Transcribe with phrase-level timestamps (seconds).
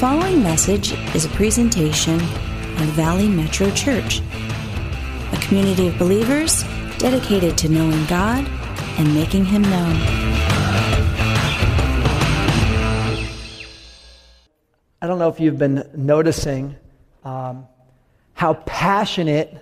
[0.00, 4.22] following message is a presentation of Valley Metro Church,
[5.30, 6.62] a community of believers
[6.96, 8.46] dedicated to knowing God
[8.98, 9.94] and making Him known.
[15.02, 16.76] I don't know if you've been noticing
[17.22, 17.68] um,
[18.32, 19.54] how passionate,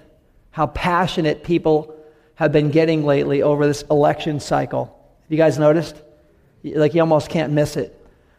[0.52, 1.96] how passionate people
[2.36, 4.84] have been getting lately over this election cycle.
[4.84, 6.00] Have you guys noticed?
[6.62, 7.97] Like you almost can't miss it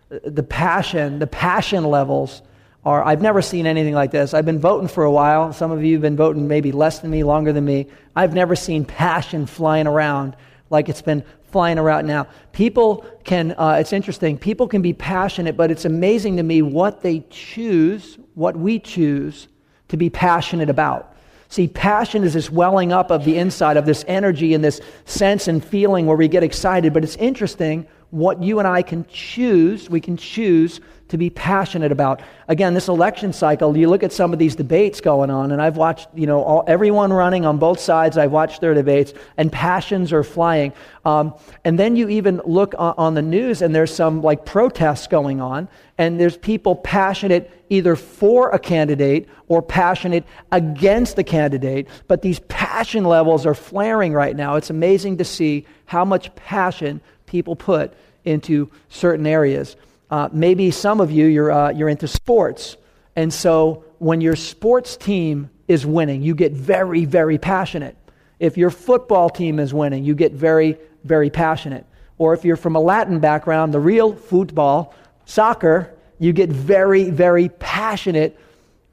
[0.10, 2.42] the passion, the passion levels
[2.86, 4.34] are, I've never seen anything like this.
[4.34, 5.54] I've been voting for a while.
[5.54, 7.88] Some of you have been voting maybe less than me, longer than me.
[8.16, 10.36] I've never seen passion flying around
[10.70, 12.28] like it's been flying around now.
[12.52, 17.02] People can, uh, it's interesting, people can be passionate, but it's amazing to me what
[17.02, 19.48] they choose, what we choose
[19.90, 21.16] to be passionate about.
[21.50, 25.48] See, passion is this welling up of the inside, of this energy and this sense
[25.48, 26.94] and feeling where we get excited.
[26.94, 31.92] But it's interesting what you and I can choose, we can choose to be passionate
[31.92, 32.22] about.
[32.48, 35.76] Again, this election cycle, you look at some of these debates going on, and I've
[35.76, 38.18] watched, you know, all, everyone running on both sides.
[38.18, 40.72] I've watched their debates, and passions are flying.
[41.06, 41.34] Um,
[41.66, 45.42] and then you even look on, on the news, and there's some like protests going
[45.42, 51.88] on, and there's people passionate either for a candidate or passionate against the candidate.
[52.08, 54.56] But these passion levels are flaring right now.
[54.56, 57.94] It's amazing to see how much passion people put
[58.26, 59.76] into certain areas.
[60.12, 62.76] Uh, maybe some of you, you're, uh, you're into sports.
[63.16, 67.96] And so when your sports team is winning, you get very, very passionate.
[68.40, 71.86] If your football team is winning, you get very, very passionate.
[72.18, 74.94] Or if you're from a Latin background, the real football,
[75.26, 78.38] soccer, you get very, very passionate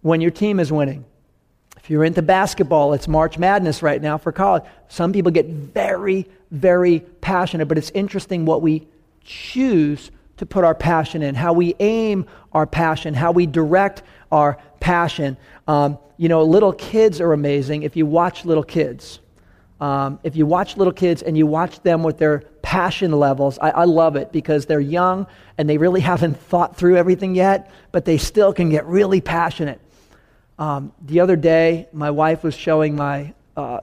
[0.02, 1.04] when your team is winning.
[1.78, 4.64] If you're into basketball, it's March Madness right now for college.
[4.88, 8.86] Some people get very, very passionate, but it's interesting what we
[9.24, 14.58] choose to put our passion in, how we aim our passion, how we direct our
[14.80, 15.36] passion.
[15.66, 19.20] Um, you know, little kids are amazing if you watch little kids.
[19.80, 23.70] Um, if you watch little kids and you watch them with their passion levels, I,
[23.70, 25.26] I love it because they're young
[25.58, 29.80] and they really haven't thought through everything yet, but they still can get really passionate.
[30.58, 33.80] Um, the other day, my wife was showing my uh,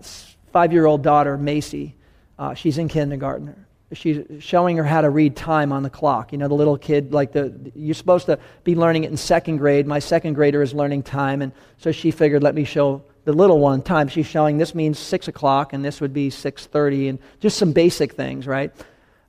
[0.51, 1.95] five year old daughter, Macy,
[2.37, 3.65] uh, she's in kindergarten.
[3.91, 6.31] She's showing her how to read time on the clock.
[6.31, 9.57] You know, the little kid, like the, you're supposed to be learning it in second
[9.57, 9.85] grade.
[9.85, 13.59] My second grader is learning time, and so she figured, let me show the little
[13.59, 14.07] one time.
[14.07, 17.71] She's showing this means six o'clock, and this would be six thirty, and just some
[17.71, 18.71] basic things, right?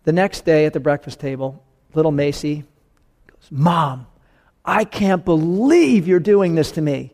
[0.04, 2.64] The next day at the breakfast table, little Macy
[3.26, 4.06] goes, "Mom,
[4.64, 7.12] I can't believe you're doing this to me."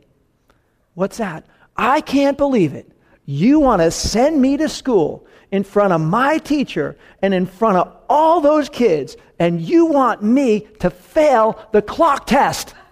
[0.95, 1.47] What's that?
[1.77, 2.91] I can't believe it.
[3.25, 7.77] You want to send me to school in front of my teacher and in front
[7.77, 12.75] of all those kids, and you want me to fail the clock test.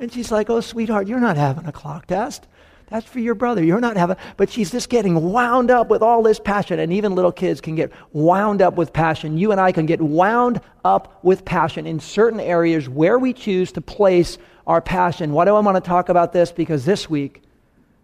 [0.00, 2.48] And she's like, Oh, sweetheart, you're not having a clock test.
[2.88, 3.62] That's for your brother.
[3.62, 6.78] You're not having, but she's just getting wound up with all this passion.
[6.78, 9.38] And even little kids can get wound up with passion.
[9.38, 13.72] You and I can get wound up with passion in certain areas where we choose
[13.72, 15.32] to place our passion.
[15.32, 16.52] Why do I want to talk about this?
[16.52, 17.42] Because this week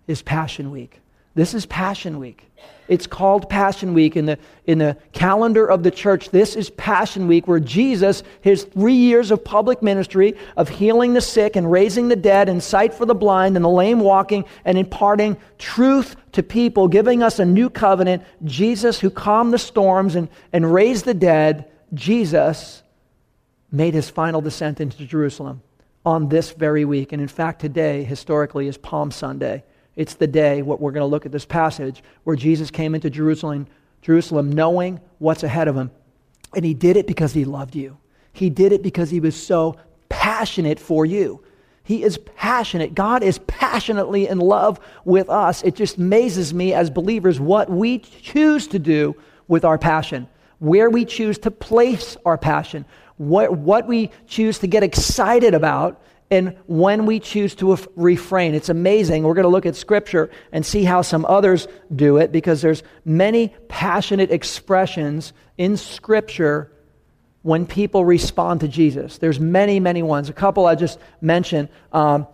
[0.06, 1.00] is Passion Week.
[1.34, 2.46] This is Passion Week.
[2.88, 4.36] It's called Passion Week in the,
[4.66, 6.30] in the calendar of the church.
[6.30, 11.20] This is Passion Week where Jesus, his three years of public ministry, of healing the
[11.20, 14.76] sick and raising the dead and sight for the blind and the lame walking and
[14.76, 18.24] imparting truth to people, giving us a new covenant.
[18.44, 22.82] Jesus, who calmed the storms and, and raised the dead, Jesus
[23.70, 25.62] made his final descent into Jerusalem
[26.04, 27.12] on this very week.
[27.12, 29.62] And in fact, today, historically, is Palm Sunday.
[30.00, 33.10] It's the day, what we're going to look at this passage, where Jesus came into
[33.10, 33.66] Jerusalem,
[34.00, 35.90] Jerusalem knowing what's ahead of him.
[36.56, 37.98] And he did it because he loved you.
[38.32, 39.76] He did it because he was so
[40.08, 41.44] passionate for you.
[41.82, 42.94] He is passionate.
[42.94, 45.62] God is passionately in love with us.
[45.64, 49.14] It just amazes me as believers what we choose to do
[49.48, 50.26] with our passion,
[50.60, 52.86] where we choose to place our passion,
[53.18, 56.00] what, what we choose to get excited about,
[56.30, 58.54] and when we choose to refrain.
[58.54, 59.24] It's amazing.
[59.24, 62.84] We're going to look at scripture and see how some others do it because there's
[63.04, 66.70] many passionate expressions in scripture
[67.42, 69.18] when people respond to Jesus.
[69.18, 70.28] There's many, many ones.
[70.28, 71.68] A couple I just mentioned.
[71.92, 72.28] Um,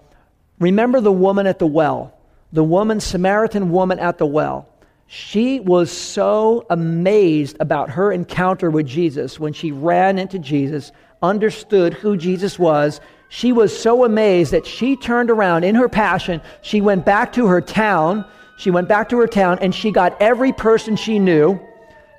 [0.58, 2.18] remember the woman at the well,
[2.52, 4.68] the woman, Samaritan woman at the well.
[5.06, 10.90] She was so amazed about her encounter with Jesus when she ran into Jesus,
[11.22, 16.40] understood who Jesus was, she was so amazed that she turned around in her passion.
[16.62, 18.24] She went back to her town.
[18.56, 21.60] She went back to her town and she got every person she knew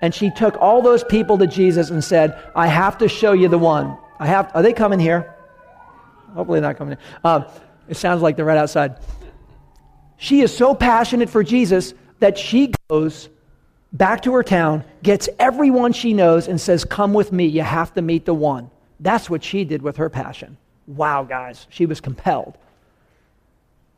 [0.01, 3.47] and she took all those people to Jesus and said, I have to show you
[3.47, 3.97] the one.
[4.19, 5.33] I have, are they coming here?
[6.33, 6.99] Hopefully, not coming in.
[7.23, 7.45] Um,
[7.87, 8.99] it sounds like they're right outside.
[10.17, 13.29] She is so passionate for Jesus that she goes
[13.93, 17.45] back to her town, gets everyone she knows, and says, Come with me.
[17.45, 18.69] You have to meet the one.
[18.99, 20.57] That's what she did with her passion.
[20.87, 21.67] Wow, guys.
[21.69, 22.57] She was compelled.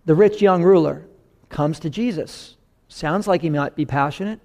[0.06, 1.06] The rich young ruler
[1.50, 2.57] comes to Jesus.
[2.88, 4.39] Sounds like he might be passionate.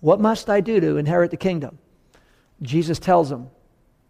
[0.00, 1.78] What must I do to inherit the kingdom?
[2.62, 3.48] Jesus tells him.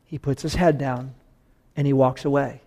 [0.05, 1.15] He puts his head down
[1.77, 2.63] and he walks away.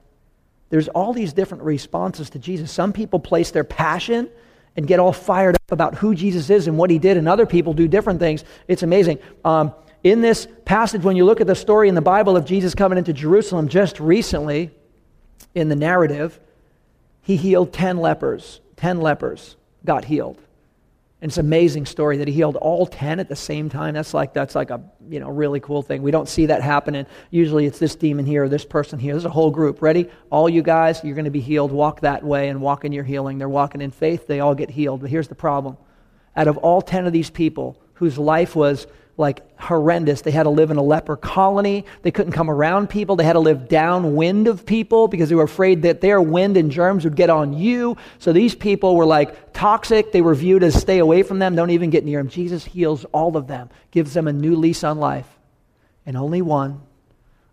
[0.69, 2.71] There's all these different responses to Jesus.
[2.71, 4.29] Some people place their passion
[4.77, 7.45] and get all fired up about who Jesus is and what he did, and other
[7.45, 8.45] people do different things.
[8.69, 9.19] It's amazing.
[9.43, 9.73] Um,
[10.03, 12.97] in this passage, when you look at the story in the Bible of Jesus coming
[12.97, 14.71] into Jerusalem just recently,
[15.53, 16.39] in the narrative,
[17.21, 18.59] he healed 10 lepers.
[18.77, 19.55] 10 lepers
[19.85, 20.37] got healed.
[21.21, 23.93] And it's an amazing story that he healed all 10 at the same time.
[23.93, 26.01] That's like, that's like a you know, really cool thing.
[26.01, 27.05] We don't see that happening.
[27.29, 29.13] Usually it's this demon here, or this person here.
[29.13, 29.83] There's a whole group.
[29.83, 30.09] Ready?
[30.31, 31.71] All you guys, you're going to be healed.
[31.71, 33.37] Walk that way and walk in your healing.
[33.37, 34.25] They're walking in faith.
[34.25, 35.01] They all get healed.
[35.01, 35.77] But here's the problem.
[36.35, 38.87] Out of all 10 of these people whose life was
[39.17, 40.21] like horrendous.
[40.21, 41.85] They had to live in a leper colony.
[42.01, 43.15] They couldn't come around people.
[43.15, 46.71] They had to live downwind of people because they were afraid that their wind and
[46.71, 47.97] germs would get on you.
[48.19, 50.11] So these people were like toxic.
[50.11, 52.29] They were viewed as stay away from them, don't even get near them.
[52.29, 55.27] Jesus heals all of them, gives them a new lease on life.
[56.05, 56.81] And only one,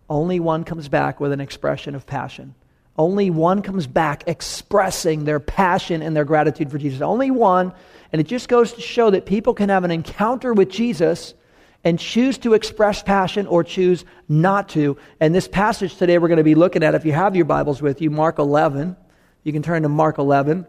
[0.09, 2.55] only one comes back with an expression of passion.
[2.97, 6.99] Only one comes back expressing their passion and their gratitude for Jesus.
[7.01, 7.71] Only one.
[8.11, 11.33] And it just goes to show that people can have an encounter with Jesus
[11.83, 14.97] and choose to express passion or choose not to.
[15.19, 17.81] And this passage today we're going to be looking at, if you have your Bibles
[17.81, 18.95] with you, Mark 11.
[19.43, 20.65] You can turn to Mark 11.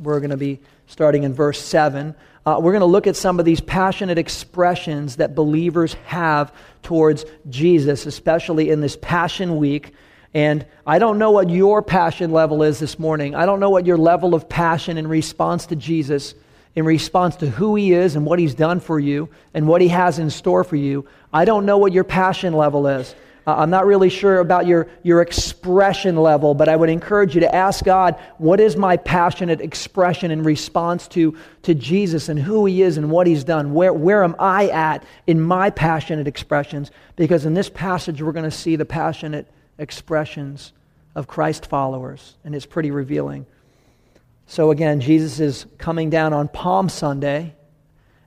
[0.00, 2.14] We're going to be starting in verse 7.
[2.46, 7.26] Uh, we're going to look at some of these passionate expressions that believers have towards
[7.50, 9.92] Jesus, especially in this Passion Week.
[10.32, 13.34] And I don't know what your passion level is this morning.
[13.34, 16.34] I don't know what your level of passion in response to Jesus
[16.74, 19.88] in response to who He is and what He's done for you and what He
[19.88, 21.06] has in store for you.
[21.32, 23.14] I don't know what your passion level is.
[23.46, 27.40] Uh, I'm not really sure about your, your expression level, but I would encourage you
[27.40, 32.66] to ask God, what is my passionate expression in response to, to Jesus and who
[32.66, 33.72] He is and what He's done?
[33.72, 36.90] Where, where am I at in my passionate expressions?
[37.16, 40.72] Because in this passage, we're going to see the passionate expressions
[41.14, 43.46] of Christ followers, and it's pretty revealing.
[44.50, 47.54] So again, Jesus is coming down on Palm Sunday,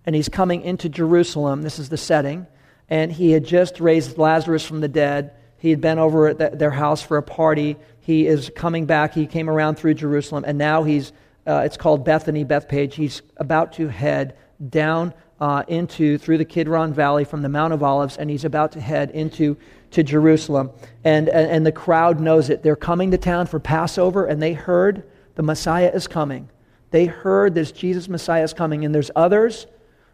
[0.05, 1.63] and he's coming into Jerusalem.
[1.63, 2.47] This is the setting.
[2.89, 5.33] And he had just raised Lazarus from the dead.
[5.57, 7.75] He had been over at their house for a party.
[7.99, 9.13] He is coming back.
[9.13, 11.11] He came around through Jerusalem, and now he's,
[11.45, 12.95] uh, it's called Bethany, Bethphage.
[12.95, 14.37] He's about to head
[14.69, 18.71] down uh, into, through the Kidron Valley from the Mount of Olives, and he's about
[18.71, 19.57] to head into
[19.91, 20.71] to Jerusalem.
[21.03, 22.63] And, and, and the crowd knows it.
[22.63, 25.03] They're coming to town for Passover, and they heard
[25.35, 26.49] the Messiah is coming.
[26.91, 29.67] They heard this Jesus Messiah is coming, and there's others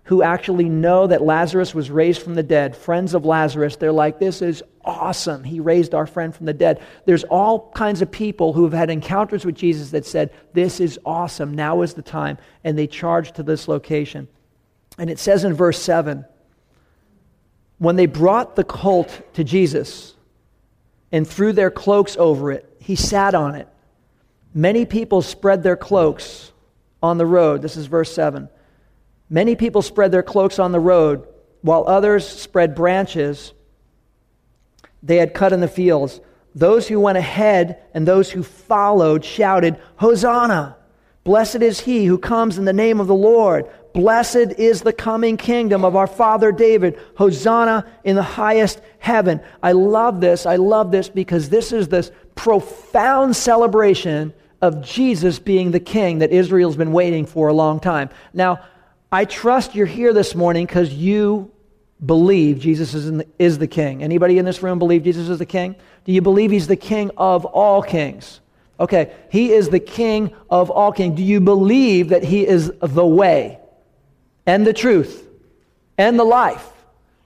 [0.05, 3.75] who actually know that Lazarus was raised from the dead, friends of Lazarus.
[3.75, 5.43] They're like, This is awesome.
[5.43, 6.81] He raised our friend from the dead.
[7.05, 10.97] There's all kinds of people who have had encounters with Jesus that said, This is
[11.05, 11.53] awesome.
[11.53, 12.37] Now is the time.
[12.63, 14.27] And they charge to this location.
[14.97, 16.25] And it says in verse 7
[17.79, 20.13] when they brought the colt to Jesus
[21.11, 23.67] and threw their cloaks over it, he sat on it.
[24.53, 26.51] Many people spread their cloaks
[27.01, 27.61] on the road.
[27.61, 28.49] This is verse 7.
[29.29, 31.27] Many people spread their cloaks on the road,
[31.61, 33.53] while others spread branches
[35.03, 36.19] they had cut in the fields.
[36.55, 40.77] Those who went ahead and those who followed shouted, Hosanna!
[41.23, 43.69] Blessed is he who comes in the name of the Lord.
[43.93, 46.99] Blessed is the coming kingdom of our father David.
[47.15, 49.41] Hosanna in the highest heaven.
[49.61, 50.45] I love this.
[50.45, 56.31] I love this because this is this profound celebration of Jesus being the king that
[56.31, 58.09] Israel's been waiting for a long time.
[58.33, 58.61] Now,
[59.11, 61.51] I trust you're here this morning because you
[62.05, 64.03] believe Jesus is, the, is the king.
[64.03, 65.75] Anybody in this room believe Jesus is the king?
[66.05, 68.39] Do you believe he's the king of all kings?
[68.79, 71.17] Okay, he is the king of all kings.
[71.17, 73.59] Do you believe that he is the way
[74.45, 75.27] and the truth
[75.97, 76.65] and the life?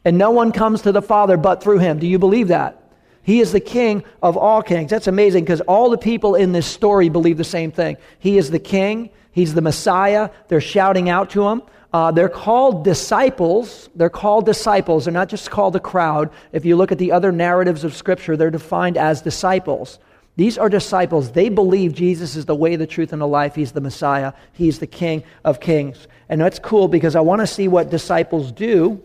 [0.05, 1.99] And no one comes to the Father but through him.
[1.99, 2.82] Do you believe that?
[3.23, 4.91] He is the king of all kings.
[4.91, 7.97] That's amazing because all the people in this story believe the same thing.
[8.19, 10.29] He is the king, he's the Messiah.
[10.49, 11.61] They're shouting out to him.
[11.93, 13.89] Uh, they're called disciples.
[13.95, 15.05] They're called disciples.
[15.05, 16.31] They're not just called a crowd.
[16.51, 19.99] If you look at the other narratives of Scripture, they're defined as disciples.
[20.35, 21.31] These are disciples.
[21.31, 23.53] They believe Jesus is the way, the truth, and the life.
[23.53, 24.33] He's the Messiah.
[24.53, 26.07] He's the King of kings.
[26.27, 28.99] And that's cool because I want to see what disciples do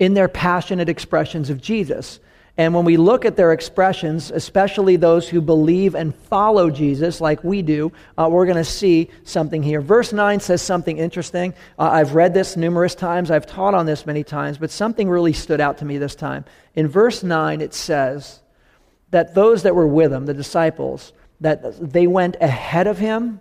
[0.00, 2.18] in their passionate expressions of Jesus.
[2.58, 7.44] And when we look at their expressions, especially those who believe and follow Jesus, like
[7.44, 9.80] we do, uh, we're going to see something here.
[9.80, 11.54] Verse 9 says something interesting.
[11.78, 15.32] Uh, I've read this numerous times, I've taught on this many times, but something really
[15.32, 16.44] stood out to me this time.
[16.74, 18.40] In verse 9, it says
[19.10, 21.62] that those that were with him, the disciples, that
[21.92, 23.38] they went ahead of him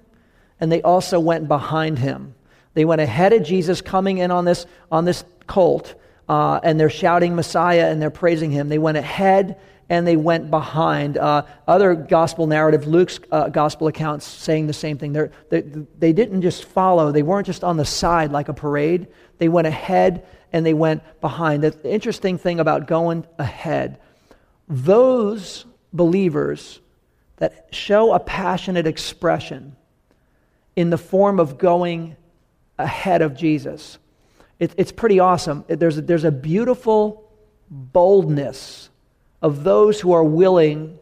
[0.60, 2.36] and they also went behind him.
[2.76, 5.96] They went ahead of Jesus coming in on this, on this colt
[6.30, 8.70] uh, and they're shouting Messiah and they're praising him.
[8.70, 11.18] They went ahead and they went behind.
[11.18, 15.14] Uh, other gospel narrative, Luke's uh, gospel accounts, saying the same thing.
[15.14, 19.08] They're, they, they didn't just follow, they weren't just on the side like a parade.
[19.38, 21.64] They went ahead and they went behind.
[21.64, 24.00] The interesting thing about going ahead,
[24.68, 26.82] those believers
[27.38, 29.76] that show a passionate expression
[30.76, 32.16] in the form of going
[32.78, 33.98] ahead of Jesus
[34.60, 35.66] it, it's pretty awesome.
[35.68, 37.30] There's a, there's a beautiful
[37.70, 38.90] boldness
[39.42, 40.98] of those who are willing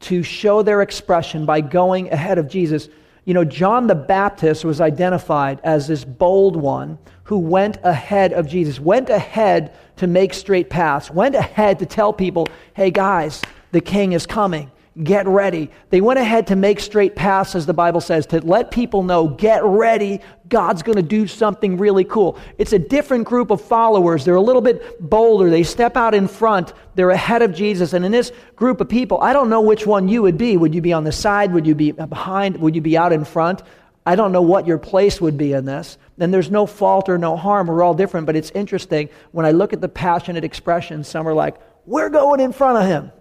[0.00, 2.88] to show their expression by going ahead of Jesus.
[3.24, 8.46] You know, John the Baptist was identified as this bold one who went ahead of
[8.46, 13.80] Jesus, went ahead to make straight paths, went ahead to tell people, hey guys, the
[13.80, 14.70] king is coming
[15.02, 15.70] get ready.
[15.90, 19.28] They went ahead to make straight paths, as the Bible says, to let people know,
[19.28, 20.20] get ready.
[20.48, 22.38] God's going to do something really cool.
[22.56, 24.24] It's a different group of followers.
[24.24, 25.50] They're a little bit bolder.
[25.50, 26.72] They step out in front.
[26.94, 27.92] They're ahead of Jesus.
[27.92, 30.56] And in this group of people, I don't know which one you would be.
[30.56, 31.52] Would you be on the side?
[31.52, 32.56] Would you be behind?
[32.58, 33.62] Would you be out in front?
[34.06, 35.98] I don't know what your place would be in this.
[36.16, 37.66] Then there's no fault or no harm.
[37.66, 38.24] We're all different.
[38.26, 42.40] But it's interesting when I look at the passionate expressions, some are like, we're going
[42.40, 43.12] in front of him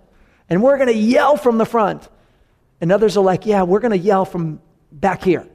[0.49, 2.07] and we're going to yell from the front.
[2.81, 4.61] And others are like, yeah, we're going to yell from
[4.91, 5.47] back here.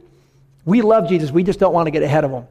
[0.65, 2.47] We love Jesus, we just don't want to get ahead of him.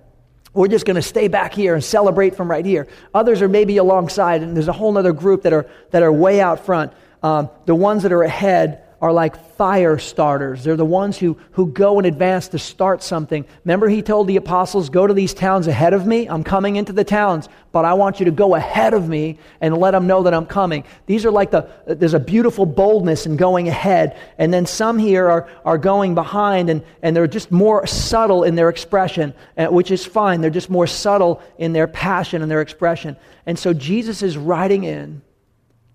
[0.53, 2.87] We're just going to stay back here and celebrate from right here.
[3.13, 6.41] Others are maybe alongside, and there's a whole other group that are, that are way
[6.41, 6.91] out front.
[7.21, 10.63] Um, the ones that are ahead are like fire starters.
[10.63, 13.45] They're the ones who, who go in advance to start something.
[13.63, 16.27] Remember, he told the apostles, Go to these towns ahead of me.
[16.27, 19.77] I'm coming into the towns, but I want you to go ahead of me and
[19.77, 20.83] let them know that I'm coming.
[21.05, 24.17] These are like the, there's a beautiful boldness in going ahead.
[24.37, 28.55] And then some here are, are going behind, and, and they're just more subtle in
[28.55, 30.41] their expression, uh, which is fine.
[30.41, 33.15] They're just more subtle in their passion and their expression.
[33.45, 35.21] And so Jesus is riding in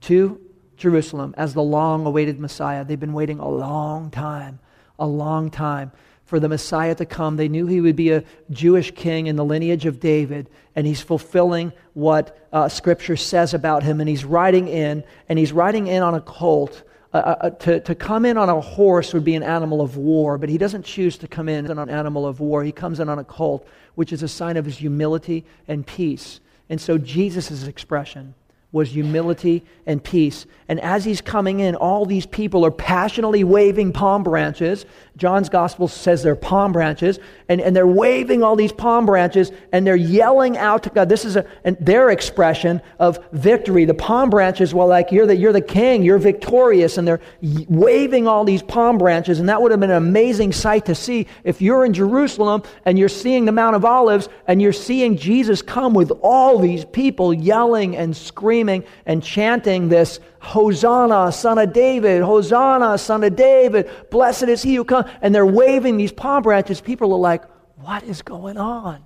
[0.02, 0.40] to
[0.76, 2.84] Jerusalem as the long awaited Messiah.
[2.84, 4.58] They've been waiting a long time,
[4.98, 5.92] a long time
[6.24, 7.36] for the Messiah to come.
[7.36, 11.02] They knew he would be a Jewish king in the lineage of David, and he's
[11.02, 14.00] fulfilling what uh, Scripture says about him.
[14.00, 16.82] And he's riding in, and he's riding in on a colt.
[17.12, 19.96] Uh, uh, uh to, to come in on a horse would be an animal of
[19.96, 22.64] war, but he doesn't choose to come in on an animal of war.
[22.64, 26.40] He comes in on a colt, which is a sign of his humility and peace.
[26.68, 28.34] And so Jesus' expression
[28.74, 30.46] was humility and peace.
[30.68, 34.84] And as he's coming in, all these people are passionately waving palm branches.
[35.16, 39.86] John's gospel says they're palm branches, and, and they're waving all these palm branches, and
[39.86, 41.08] they're yelling out to God.
[41.08, 43.84] This is a, an, their expression of victory.
[43.84, 48.26] The palm branches, were like you're the, you're the king, you're victorious, and they're waving
[48.26, 51.62] all these palm branches, and that would have been an amazing sight to see if
[51.62, 55.94] you're in Jerusalem and you're seeing the Mount of Olives, and you're seeing Jesus come
[55.94, 62.98] with all these people yelling and screaming and chanting this Hosanna, son of David, Hosanna,
[62.98, 65.03] son of David, blessed is he who comes.
[65.22, 66.80] And they're waving these palm branches.
[66.80, 67.44] People are like,
[67.76, 69.02] what is going on?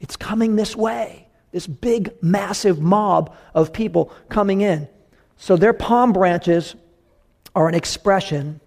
[0.00, 1.28] It's coming this way.
[1.50, 4.88] This big, massive mob of people coming in.
[5.36, 6.74] So their palm branches
[7.54, 8.60] are an expression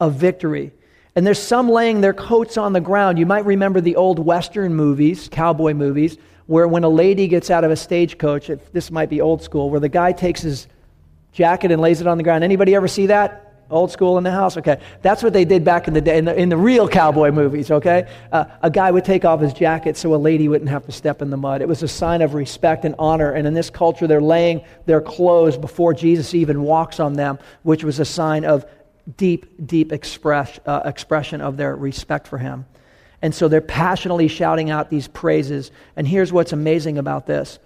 [0.00, 0.72] of victory.
[1.16, 3.18] And there's some laying their coats on the ground.
[3.18, 7.64] You might remember the old Western movies, cowboy movies, where when a lady gets out
[7.64, 10.66] of a stagecoach, this might be old school, where the guy takes his
[11.32, 12.44] jacket and lays it on the ground.
[12.44, 13.43] Anybody ever see that?
[13.70, 14.56] Old school in the house?
[14.56, 14.80] Okay.
[15.02, 17.70] That's what they did back in the day, in the, in the real cowboy movies,
[17.70, 18.08] okay?
[18.30, 21.22] Uh, a guy would take off his jacket so a lady wouldn't have to step
[21.22, 21.62] in the mud.
[21.62, 23.32] It was a sign of respect and honor.
[23.32, 27.84] And in this culture, they're laying their clothes before Jesus even walks on them, which
[27.84, 28.66] was a sign of
[29.16, 32.66] deep, deep express, uh, expression of their respect for him.
[33.22, 35.70] And so they're passionately shouting out these praises.
[35.96, 37.58] And here's what's amazing about this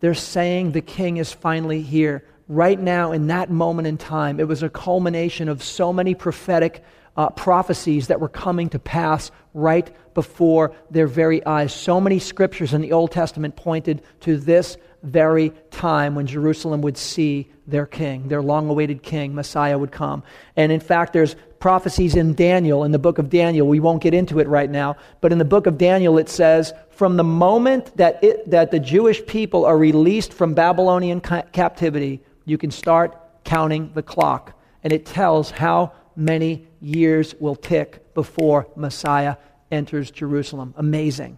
[0.00, 4.40] they're saying the king is finally here right now in that moment in time.
[4.40, 6.82] It was a culmination of so many prophetic
[7.16, 11.74] uh, prophecies that were coming to pass right before their very eyes.
[11.74, 16.96] So many scriptures in the Old Testament pointed to this very time when Jerusalem would
[16.96, 20.22] see their king, their long awaited king, Messiah would come.
[20.56, 23.66] And in fact, there's prophecies in Daniel, in the book of Daniel.
[23.66, 26.72] We won't get into it right now, but in the book of Daniel it says,
[26.90, 32.22] from the moment that, it, that the Jewish people are released from Babylonian ca- captivity,
[32.48, 38.66] You can start counting the clock, and it tells how many years will tick before
[38.74, 39.36] Messiah
[39.70, 40.72] enters Jerusalem.
[40.76, 41.36] Amazing.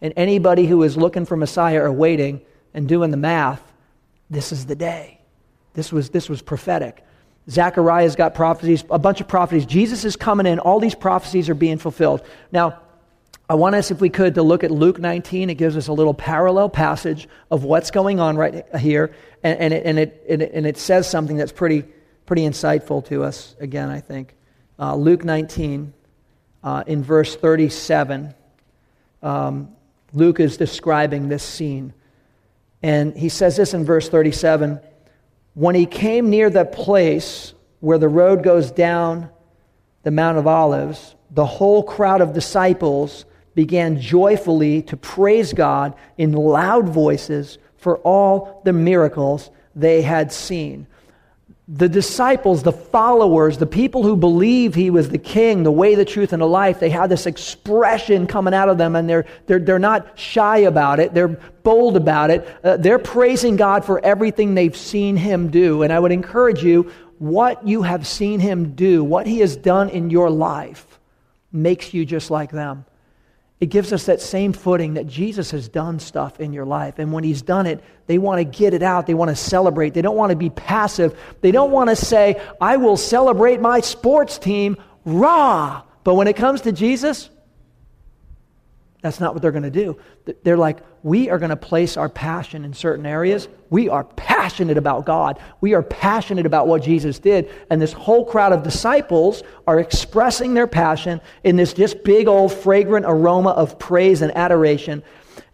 [0.00, 2.40] And anybody who is looking for Messiah or waiting
[2.74, 3.60] and doing the math,
[4.30, 5.20] this is the day.
[5.74, 7.04] This was, this was prophetic.
[7.50, 9.66] Zechariah's got prophecies, a bunch of prophecies.
[9.66, 10.60] Jesus is coming in.
[10.60, 12.22] All these prophecies are being fulfilled.
[12.52, 12.80] Now,
[13.48, 15.50] I want us, if we could, to look at Luke 19.
[15.50, 19.14] It gives us a little parallel passage of what's going on right here.
[19.42, 21.84] And, and, it, and, it, and, it, and it says something that's pretty,
[22.24, 24.34] pretty insightful to us, again, I think.
[24.78, 25.92] Uh, Luke 19,
[26.64, 28.34] uh, in verse 37,
[29.22, 29.68] um,
[30.12, 31.92] Luke is describing this scene.
[32.82, 34.80] And he says this in verse 37
[35.54, 39.30] When he came near the place where the road goes down
[40.04, 46.32] the Mount of Olives, the whole crowd of disciples began joyfully to praise God in
[46.32, 50.86] loud voices for all the miracles they had seen
[51.68, 56.04] the disciples, the followers, the people who believe he was the king, the way, the
[56.04, 59.60] truth, and the life, they have this expression coming out of them and they're, they're,
[59.60, 61.14] they're not shy about it.
[61.14, 62.46] They're bold about it.
[62.64, 65.82] Uh, they're praising God for everything they've seen him do.
[65.82, 69.88] And I would encourage you, what you have seen him do, what he has done
[69.88, 70.98] in your life,
[71.52, 72.84] makes you just like them
[73.62, 76.98] it gives us that same footing that Jesus has done stuff in your life.
[76.98, 79.06] And when he's done it, they want to get it out.
[79.06, 79.94] They want to celebrate.
[79.94, 81.16] They don't want to be passive.
[81.42, 85.82] They don't want to say, I will celebrate my sports team, rah.
[86.02, 87.30] But when it comes to Jesus,
[89.02, 89.98] that's not what they're going to do.
[90.44, 93.48] They're like, we are going to place our passion in certain areas.
[93.68, 95.40] We are passionate about God.
[95.60, 97.50] We are passionate about what Jesus did.
[97.68, 102.52] And this whole crowd of disciples are expressing their passion in this just big old
[102.52, 105.02] fragrant aroma of praise and adoration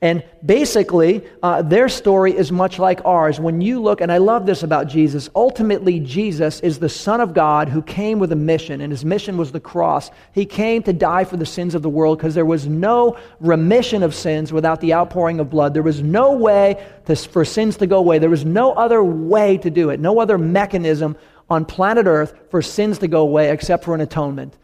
[0.01, 3.41] and basically, uh, their story is much like ours.
[3.41, 7.35] When you look, and I love this about Jesus, ultimately, Jesus is the Son of
[7.35, 10.13] God who came with a mission, and his mission was the cross.
[10.33, 14.05] He came to die for the sins of the world because there was no remission
[14.05, 15.75] of sins without the outpouring of blood.
[15.75, 18.21] There was no way to, for sins to go away.
[18.21, 21.17] There was no other way to do it, no other mechanism
[21.51, 24.55] on planet Earth for sins to go away except for an atonement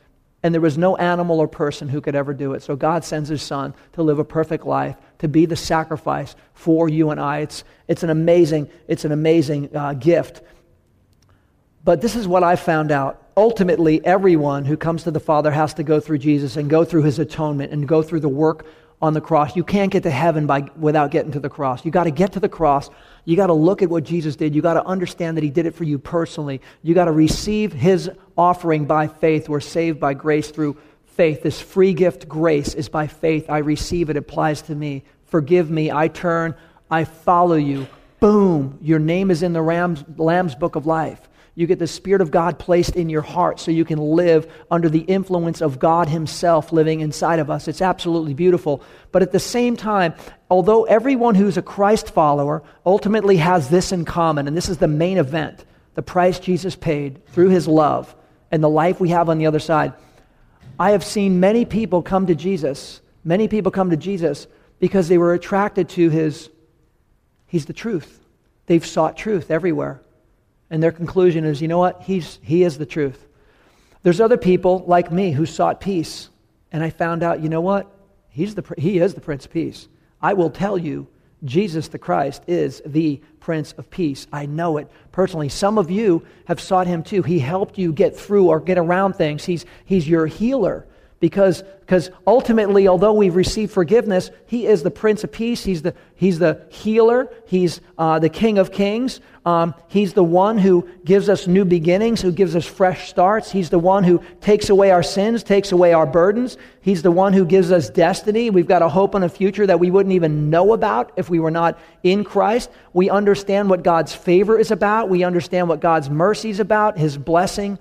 [0.44, 2.62] and there was no animal or person who could ever do it.
[2.62, 6.86] So God sends his son to live a perfect life, to be the sacrifice for
[6.86, 7.38] you and I.
[7.38, 10.42] It's, it's an amazing, it's an amazing uh, gift.
[11.82, 13.22] But this is what I found out.
[13.38, 17.04] Ultimately, everyone who comes to the Father has to go through Jesus and go through
[17.04, 18.66] his atonement and go through the work
[19.00, 19.56] on the cross.
[19.56, 21.86] You can't get to heaven by, without getting to the cross.
[21.86, 22.90] You've got to get to the cross.
[23.24, 24.54] You got to look at what Jesus did.
[24.54, 26.60] You got to understand that he did it for you personally.
[26.82, 29.48] You got to receive his offering by faith.
[29.48, 31.42] We're saved by grace through faith.
[31.42, 33.48] This free gift grace is by faith.
[33.48, 35.04] I receive it, it applies to me.
[35.26, 35.90] Forgive me.
[35.90, 36.54] I turn.
[36.90, 37.86] I follow you.
[38.20, 38.78] Boom.
[38.80, 41.28] Your name is in the Lamb's, Lamb's book of life.
[41.56, 44.88] You get the Spirit of God placed in your heart so you can live under
[44.88, 47.68] the influence of God Himself living inside of us.
[47.68, 48.82] It's absolutely beautiful.
[49.12, 50.14] But at the same time,
[50.50, 54.88] although everyone who's a Christ follower ultimately has this in common, and this is the
[54.88, 55.64] main event
[55.94, 58.14] the price Jesus paid through His love
[58.50, 59.92] and the life we have on the other side.
[60.78, 64.48] I have seen many people come to Jesus, many people come to Jesus
[64.80, 66.50] because they were attracted to His,
[67.46, 68.20] He's the truth.
[68.66, 70.00] They've sought truth everywhere.
[70.70, 72.02] And their conclusion is, you know what?
[72.02, 73.26] He's, he is the truth.
[74.02, 76.28] There's other people like me who sought peace.
[76.72, 77.90] And I found out, you know what?
[78.28, 79.88] He's the, he is the Prince of Peace.
[80.20, 81.06] I will tell you,
[81.44, 84.26] Jesus the Christ is the Prince of Peace.
[84.32, 85.48] I know it personally.
[85.48, 87.22] Some of you have sought him too.
[87.22, 89.44] He helped you get through or get around things.
[89.44, 90.86] He's, he's your healer
[91.24, 95.64] because because ultimately although we've received forgiveness he is the prince of peace.
[95.64, 97.30] He's the he's the healer.
[97.46, 99.22] He's uh, the king of kings.
[99.46, 103.50] Um, he's the one who gives us new beginnings who gives us fresh starts.
[103.50, 106.58] He's the one who takes away our sins takes away our burdens.
[106.82, 108.50] He's the one who gives us destiny.
[108.50, 111.40] We've got a hope and a future that we wouldn't even know about if we
[111.40, 112.68] were not in christ.
[112.92, 115.08] We understand what god's favor is about.
[115.08, 117.78] We understand what god's mercy is about his blessing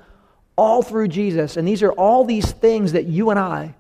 [0.56, 1.58] all through Jesus.
[1.58, 3.76] And these are all these things that you and I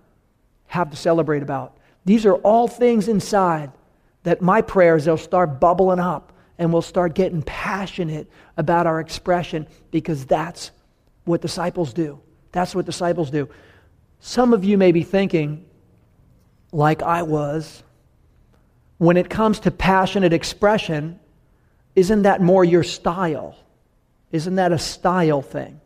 [0.67, 1.77] have to celebrate about.
[2.05, 3.71] These are all things inside
[4.23, 9.67] that my prayers, they'll start bubbling up and we'll start getting passionate about our expression
[9.91, 10.71] because that's
[11.25, 12.19] what disciples do.
[12.51, 13.49] That's what disciples do.
[14.19, 15.65] Some of you may be thinking,
[16.71, 17.83] like I was,
[18.97, 21.19] when it comes to passionate expression,
[21.95, 23.55] isn't that more your style?
[24.31, 25.81] Isn't that a style thing?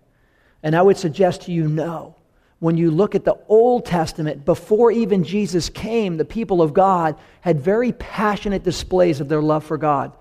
[0.63, 2.15] And I would suggest to you, no.
[2.59, 7.15] When you look at the Old Testament, before even Jesus came, the people of God
[7.41, 10.11] had very passionate displays of their love for God,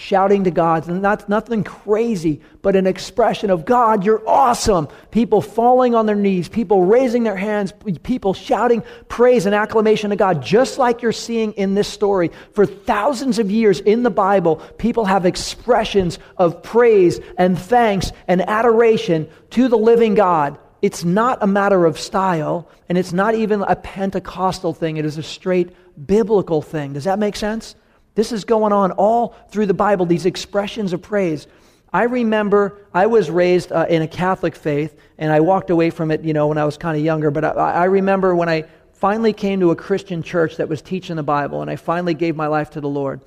[0.00, 0.88] shouting to God.
[0.88, 4.88] And that's nothing crazy, but an expression of God, you're awesome.
[5.10, 10.16] People falling on their knees, people raising their hands, people shouting praise and acclamation to
[10.16, 12.30] God, just like you're seeing in this story.
[12.52, 18.40] For thousands of years in the Bible, people have expressions of praise and thanks and
[18.40, 20.58] adoration to the living God.
[20.82, 24.96] It's not a matter of style, and it's not even a Pentecostal thing.
[24.96, 26.94] It is a straight biblical thing.
[26.94, 27.74] Does that make sense?
[28.20, 31.46] This is going on all through the Bible, these expressions of praise.
[31.90, 36.10] I remember I was raised uh, in a Catholic faith, and I walked away from
[36.10, 37.30] it, you know, when I was kind of younger.
[37.30, 41.16] But I, I remember when I finally came to a Christian church that was teaching
[41.16, 43.22] the Bible, and I finally gave my life to the Lord.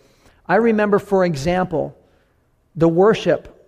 [0.48, 1.98] I remember, for example,
[2.76, 3.68] the worship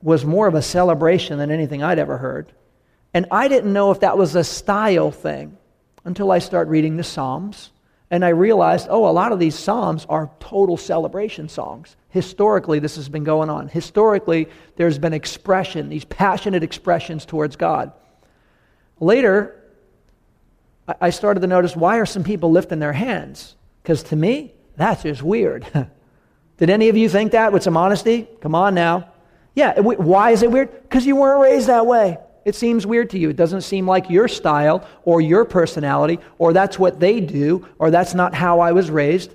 [0.00, 2.52] was more of a celebration than anything I'd ever heard.
[3.12, 5.58] And I didn't know if that was a style thing
[6.04, 7.70] until I started reading the Psalms
[8.10, 11.96] and I realized, oh, a lot of these Psalms are total celebration songs.
[12.08, 13.68] Historically, this has been going on.
[13.68, 17.92] Historically, there's been expression, these passionate expressions towards God.
[18.98, 19.56] Later,
[21.00, 23.54] I started to notice why are some people lifting their hands?
[23.82, 25.66] Because to me, that's just weird.
[26.56, 28.28] Did any of you think that with some honesty?
[28.40, 29.12] Come on now.
[29.54, 30.82] Yeah, why is it weird?
[30.82, 32.18] Because you weren't raised that way.
[32.44, 33.30] It seems weird to you.
[33.30, 37.90] It doesn't seem like your style or your personality or that's what they do or
[37.90, 39.32] that's not how I was raised.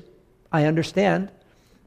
[0.52, 1.32] I understand.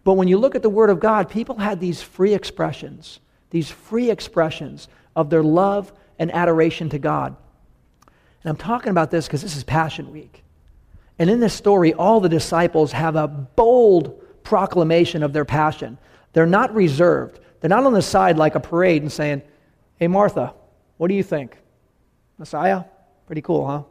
[0.04, 3.70] But when you look at the Word of God, people had these free expressions, these
[3.70, 7.36] free expressions of their love and adoration to God.
[8.42, 10.44] And I'm talking about this because this is Passion Week.
[11.18, 15.98] And in this story, all the disciples have a bold proclamation of their passion.
[16.32, 17.40] They're not reserved.
[17.60, 19.42] They're not on the side like a parade and saying,
[19.96, 20.54] Hey, Martha,
[20.98, 21.56] what do you think?
[22.38, 22.84] Messiah?
[23.26, 23.82] Pretty cool, huh?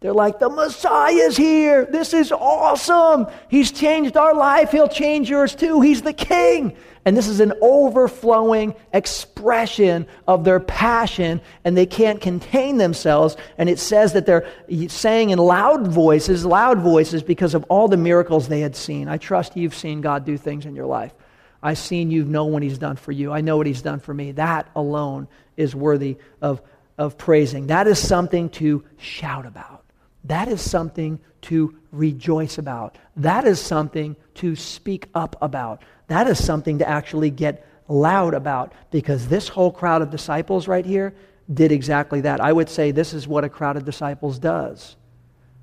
[0.00, 1.86] They're like, the Messiah's here.
[1.86, 3.26] This is awesome.
[3.48, 4.70] He's changed our life.
[4.70, 5.80] He'll change yours too.
[5.80, 6.76] He's the king.
[7.06, 13.36] And this is an overflowing expression of their passion, and they can't contain themselves.
[13.58, 14.46] And it says that they're
[14.88, 19.08] saying in loud voices, loud voices, because of all the miracles they had seen.
[19.08, 21.14] I trust you've seen God do things in your life.
[21.62, 23.32] I've seen you know what He's done for you.
[23.32, 24.32] I know what He's done for me.
[24.32, 26.62] That alone is worthy of,
[26.98, 27.68] of praising.
[27.68, 29.84] That is something to shout about.
[30.24, 32.98] That is something to rejoice about.
[33.16, 35.82] That is something to speak up about.
[36.08, 40.84] That is something to actually get loud about because this whole crowd of disciples right
[40.84, 41.14] here
[41.52, 42.40] did exactly that.
[42.40, 44.96] I would say this is what a crowd of disciples does.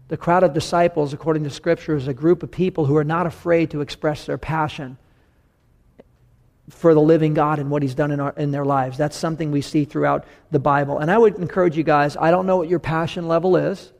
[0.07, 3.25] The crowd of disciples, according to Scripture, is a group of people who are not
[3.25, 4.97] afraid to express their passion
[6.69, 8.97] for the living God and what He's done in, our, in their lives.
[8.97, 10.99] That's something we see throughout the Bible.
[10.99, 13.91] And I would encourage you guys, I don't know what your passion level is.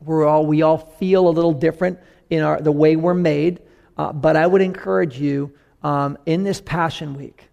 [0.00, 1.98] We're all, we all feel a little different
[2.30, 3.60] in our, the way we're made.
[3.96, 7.48] Uh, but I would encourage you um, in this Passion Week,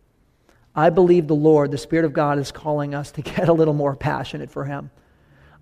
[0.76, 3.74] I believe the Lord, the Spirit of God, is calling us to get a little
[3.74, 4.92] more passionate for Him.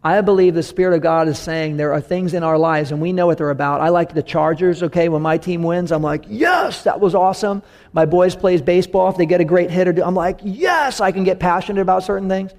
[0.06, 3.02] I believe the Spirit of God is saying there are things in our lives and
[3.02, 3.80] we know what they're about.
[3.80, 5.08] I like the Chargers, okay?
[5.08, 7.64] When my team wins, I'm like, yes, that was awesome.
[7.94, 9.10] My boys plays baseball.
[9.10, 12.04] If they get a great hit, or I'm like, yes, I can get passionate about
[12.04, 12.52] certain things.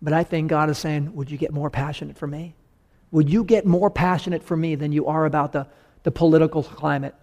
[0.00, 2.54] But I think God is saying, would you get more passionate for me?
[3.10, 5.66] Would you get more passionate for me than you are about the,
[6.02, 7.14] the political climate?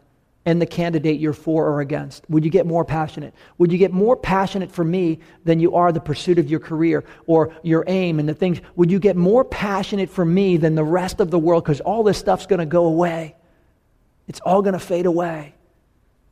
[0.50, 2.28] And the candidate you're for or against?
[2.28, 3.36] Would you get more passionate?
[3.60, 7.04] Would you get more passionate for me than you are the pursuit of your career
[7.28, 8.60] or your aim and the things?
[8.76, 11.64] Would you get more passionate for me than the rest of the world?
[11.64, 13.36] Because all this stuff's going to go away.
[14.28, 15.54] It's all going to fade away.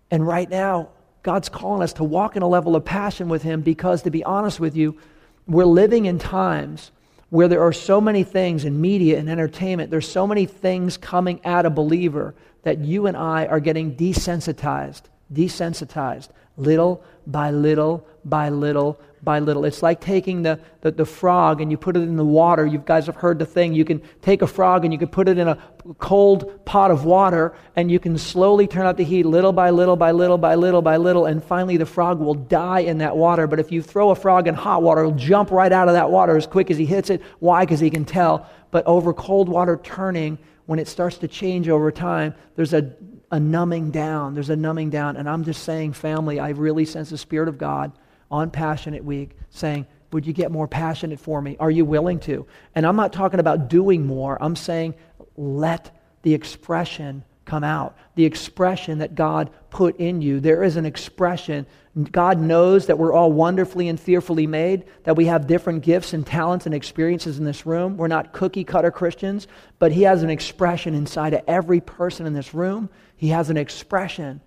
[0.09, 0.89] And right now,
[1.21, 4.23] God's calling us to walk in a level of passion with Him because, to be
[4.23, 4.97] honest with you,
[5.45, 6.91] we're living in times
[7.29, 11.39] where there are so many things in media and entertainment, there's so many things coming
[11.45, 18.49] at a believer that you and I are getting desensitized, desensitized, little by little by
[18.49, 19.65] little by little.
[19.65, 22.65] It's like taking the, the, the, frog and you put it in the water.
[22.65, 23.73] You guys have heard the thing.
[23.73, 25.57] You can take a frog and you can put it in a
[25.97, 29.95] cold pot of water and you can slowly turn up the heat little by little
[29.95, 33.47] by little by little by little and finally the frog will die in that water.
[33.47, 36.09] But if you throw a frog in hot water, it'll jump right out of that
[36.09, 37.21] water as quick as he hits it.
[37.39, 37.65] Why?
[37.65, 38.47] Because he can tell.
[38.71, 42.93] But over cold water turning, when it starts to change over time, there's a,
[43.31, 44.35] a numbing down.
[44.35, 45.17] There's a numbing down.
[45.17, 47.91] And I'm just saying, family, I really sense the Spirit of God
[48.29, 51.57] on Passionate Week saying, Would you get more passionate for me?
[51.59, 52.45] Are you willing to?
[52.75, 54.37] And I'm not talking about doing more.
[54.39, 54.93] I'm saying,
[55.37, 55.91] let
[56.23, 57.97] the expression come out.
[58.15, 60.39] The expression that God put in you.
[60.39, 61.65] There is an expression.
[62.11, 66.25] God knows that we're all wonderfully and fearfully made, that we have different gifts and
[66.25, 67.97] talents and experiences in this room.
[67.97, 69.47] We're not cookie cutter Christians,
[69.79, 72.89] but He has an expression inside of every person in this room.
[73.15, 74.41] He has an expression.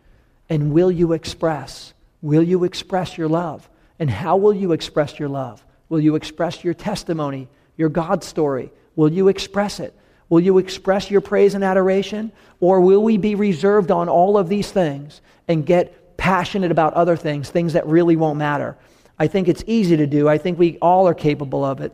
[0.49, 1.95] And will you express?
[2.23, 3.69] Will you express your love?
[3.99, 5.65] And how will you express your love?
[5.89, 8.73] Will you express your testimony, your God story?
[8.95, 9.95] Will you express it?
[10.31, 12.33] Will you express your praise and adoration?
[12.61, 17.17] Or will we be reserved on all of these things and get passionate about other
[17.17, 18.79] things, things that really won't matter?
[19.19, 20.29] I think it's easy to do.
[20.29, 21.93] I think we all are capable of it.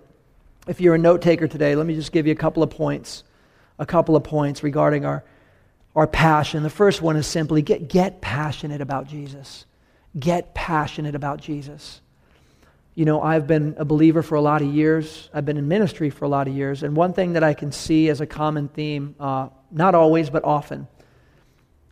[0.69, 3.25] If you're a note taker today, let me just give you a couple of points.
[3.79, 5.25] A couple of points regarding our,
[5.95, 6.63] our passion.
[6.63, 9.65] The first one is simply get, get passionate about Jesus.
[10.19, 12.01] Get passionate about Jesus.
[12.97, 15.29] You know, I've been a believer for a lot of years.
[15.35, 16.83] I've been in ministry for a lot of years.
[16.83, 20.45] And one thing that I can see as a common theme, uh, not always, but
[20.45, 20.89] often,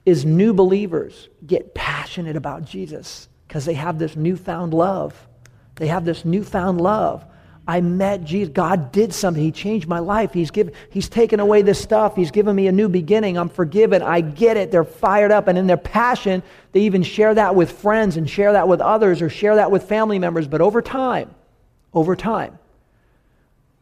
[0.07, 5.29] is new believers get passionate about Jesus because they have this newfound love.
[5.77, 7.23] They have this newfound love.
[7.67, 8.53] I met Jesus.
[8.53, 9.43] God did something.
[9.43, 10.35] He changed my life.
[10.35, 12.15] He's, given, he's taken away this stuff.
[12.15, 13.39] He's given me a new beginning.
[13.39, 14.03] I'm forgiven.
[14.03, 14.71] I get it.
[14.71, 15.49] They're fired up.
[15.49, 19.23] And in their passion, they even share that with friends and share that with others
[19.23, 20.47] or share that with family members.
[20.47, 21.35] But over time,
[21.95, 22.59] over time,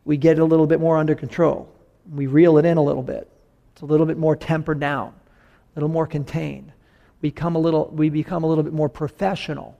[0.04, 1.68] we get a little bit more under control.
[2.08, 3.28] We reel it in a little bit.
[3.72, 6.72] It's a little bit more tempered down, a little more contained.
[7.20, 9.76] We become a little, we become a little bit more professional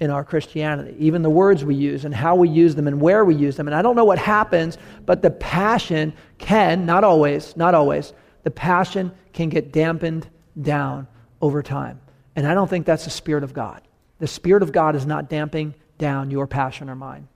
[0.00, 3.24] in our Christianity, even the words we use and how we use them and where
[3.24, 3.68] we use them.
[3.68, 8.50] And I don't know what happens, but the passion can, not always, not always, the
[8.50, 10.26] passion can get dampened
[10.60, 11.06] down
[11.42, 12.00] over time.
[12.34, 13.82] And I don't think that's the Spirit of God.
[14.18, 17.28] The Spirit of God is not damping down your passion or mine.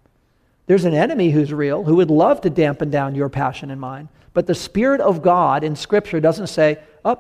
[0.66, 4.08] There's an enemy who's real who would love to dampen down your passion and mine.
[4.32, 7.18] But the Spirit of God in Scripture doesn't say, oh,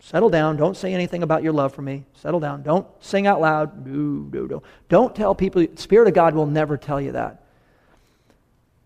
[0.00, 0.56] Settle down.
[0.56, 2.04] Don't say anything about your love for me.
[2.14, 2.62] Settle down.
[2.62, 3.86] Don't sing out loud.
[3.86, 4.62] No, no, no.
[4.88, 5.66] Don't tell people.
[5.74, 7.42] Spirit of God will never tell you that.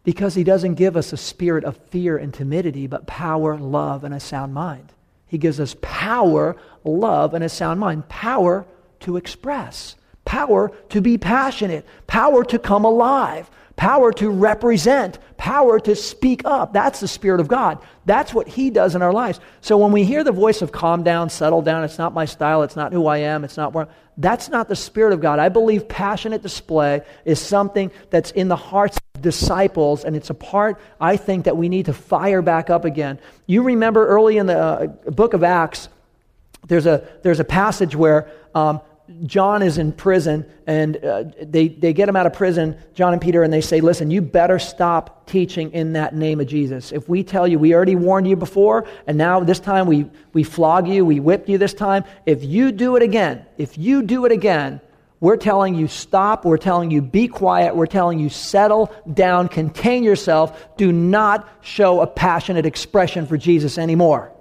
[0.03, 4.15] Because he doesn't give us a spirit of fear and timidity, but power, love, and
[4.15, 4.93] a sound mind.
[5.27, 8.09] He gives us power, love, and a sound mind.
[8.09, 8.67] Power
[9.01, 15.97] to express, power to be passionate, power to come alive, power to represent, power to
[15.97, 16.71] speak up.
[16.75, 17.79] That's the Spirit of God.
[18.05, 19.41] That's what He does in our lives.
[19.63, 22.63] So when we hear the voice of calm down, settle down, it's not my style,
[22.63, 23.89] it's not who I am, it's not where,
[24.19, 25.39] that's not the Spirit of God.
[25.39, 30.35] I believe passionate display is something that's in the hearts of disciples, and it's a
[30.35, 33.19] part, I think, that we need to fire back up again.
[33.47, 35.89] You remember early in the uh, book of Acts,
[36.67, 38.83] there's a, there's a passage where um,
[39.25, 43.21] John is in prison, and uh, they, they get him out of prison, John and
[43.21, 46.93] Peter, and they say, Listen, you better stop teaching in that name of Jesus.
[46.93, 50.43] If we tell you, we already warned you before, and now this time we, we
[50.43, 52.05] flog you, we whipped you this time.
[52.27, 54.81] If you do it again, if you do it again,
[55.19, 56.45] we're telling you stop.
[56.47, 57.77] We're telling you be quiet.
[57.77, 60.77] We're telling you settle down, contain yourself.
[60.77, 64.33] Do not show a passionate expression for Jesus anymore.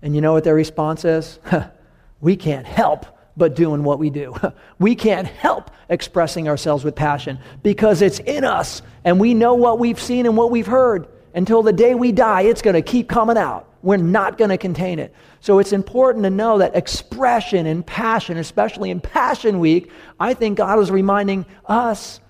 [0.00, 1.40] And you know what their response is?
[2.20, 3.04] we can't help
[3.36, 4.34] but doing what we do.
[4.78, 9.78] We can't help expressing ourselves with passion because it's in us and we know what
[9.78, 11.06] we've seen and what we've heard.
[11.34, 13.68] Until the day we die, it's going to keep coming out.
[13.82, 15.14] We're not going to contain it.
[15.40, 20.56] So it's important to know that expression and passion, especially in Passion Week, I think
[20.58, 22.20] God is reminding us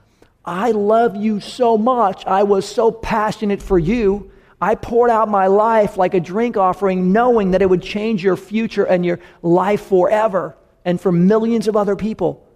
[0.45, 2.25] I love you so much.
[2.27, 4.33] I was so passionate for you.
[4.61, 8.37] I poured out my life like a drink offering, knowing that it would change your
[8.37, 12.47] future and your life forever and for millions of other people.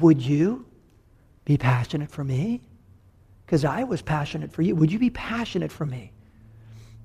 [0.00, 0.66] Would you
[1.44, 2.62] be passionate for me?
[3.46, 4.74] Because I was passionate for you.
[4.74, 6.12] Would you be passionate for me?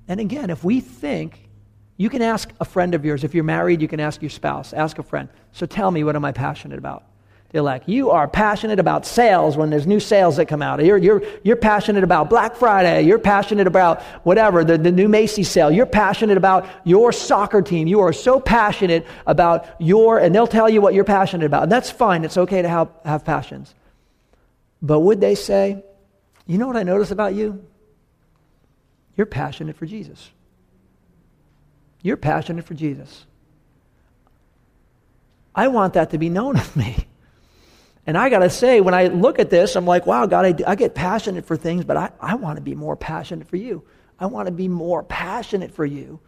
[0.08, 1.48] And again, if we think,
[1.96, 3.24] you can ask a friend of yours.
[3.24, 4.72] If you're married, you can ask your spouse.
[4.72, 5.28] Ask a friend.
[5.52, 7.04] So tell me, what am I passionate about?
[7.52, 10.84] They're like, you are passionate about sales when there's new sales that come out.
[10.84, 13.02] You're, you're, you're passionate about Black Friday.
[13.02, 15.70] You're passionate about whatever, the, the new Macy's sale.
[15.70, 17.88] You're passionate about your soccer team.
[17.88, 21.64] You are so passionate about your, and they'll tell you what you're passionate about.
[21.64, 22.24] And that's fine.
[22.24, 23.74] It's okay to have, have passions.
[24.80, 25.82] But would they say,
[26.46, 27.64] you know what I notice about you?
[29.16, 30.30] You're passionate for Jesus.
[32.00, 33.26] You're passionate for Jesus.
[35.52, 37.06] I want that to be known of me.
[38.10, 40.72] And I got to say, when I look at this, I'm like, wow, God, I,
[40.72, 43.84] I get passionate for things, but I, I want to be more passionate for you.
[44.18, 46.18] I want to be more passionate for you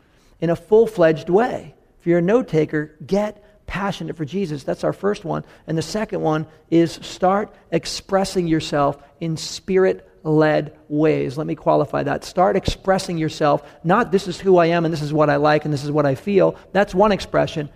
[0.40, 1.74] in a full fledged way.
[1.98, 4.62] If you're a note taker, get passionate for Jesus.
[4.62, 5.44] That's our first one.
[5.66, 11.36] And the second one is start expressing yourself in spirit led ways.
[11.36, 12.22] Let me qualify that.
[12.22, 15.64] Start expressing yourself, not this is who I am and this is what I like
[15.64, 16.54] and this is what I feel.
[16.70, 17.70] That's one expression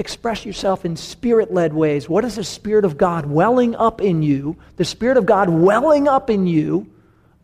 [0.00, 2.08] express yourself in spirit led ways.
[2.08, 4.56] What is the Spirit of God welling up in you?
[4.76, 6.90] The Spirit of God welling up in you.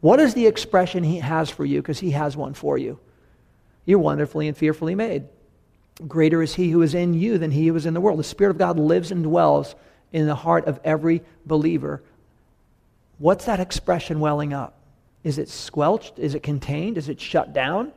[0.00, 1.82] What is the expression He has for you?
[1.82, 2.98] Because He has one for you.
[3.84, 5.24] You're wonderfully and fearfully made.
[6.08, 8.18] Greater is he who is in you than he who is in the world.
[8.18, 9.74] The Spirit of God lives and dwells
[10.12, 12.02] in the heart of every believer.
[13.18, 14.74] What's that expression welling up?
[15.24, 16.18] Is it squelched?
[16.18, 16.98] Is it contained?
[16.98, 17.92] Is it shut down?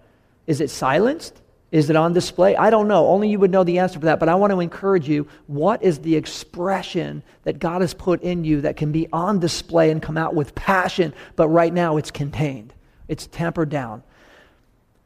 [0.47, 1.41] Is it silenced?
[1.71, 2.55] Is it on display?
[2.55, 3.08] I don't know.
[3.08, 4.19] Only you would know the answer for that.
[4.19, 8.43] But I want to encourage you what is the expression that God has put in
[8.43, 12.12] you that can be on display and come out with passion, but right now it's
[12.12, 12.73] contained,
[13.08, 14.01] it's tempered down?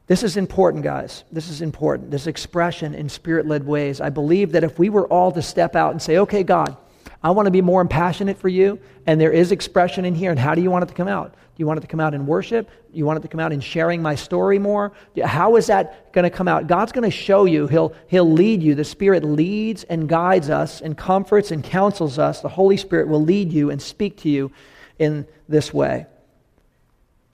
[0.06, 1.24] This is important, guys.
[1.32, 2.10] This is important.
[2.10, 4.00] This expression in spirit led ways.
[4.00, 6.76] I believe that if we were all to step out and say, okay, God,
[7.22, 10.38] I want to be more impassionate for you, and there is expression in here, and
[10.38, 11.34] how do you want it to come out?
[11.56, 12.68] Do you want it to come out in worship?
[12.92, 14.92] Do you want it to come out in sharing my story more?
[15.24, 16.66] How is that going to come out?
[16.66, 17.68] God's going to show you.
[17.68, 18.74] He'll, he'll lead you.
[18.74, 22.40] The Spirit leads and guides us and comforts and counsels us.
[22.40, 24.50] The Holy Spirit will lead you and speak to you
[24.98, 26.06] in this way.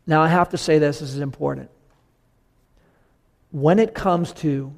[0.06, 1.70] Now, I have to say this, this is important
[3.50, 4.72] when it comes to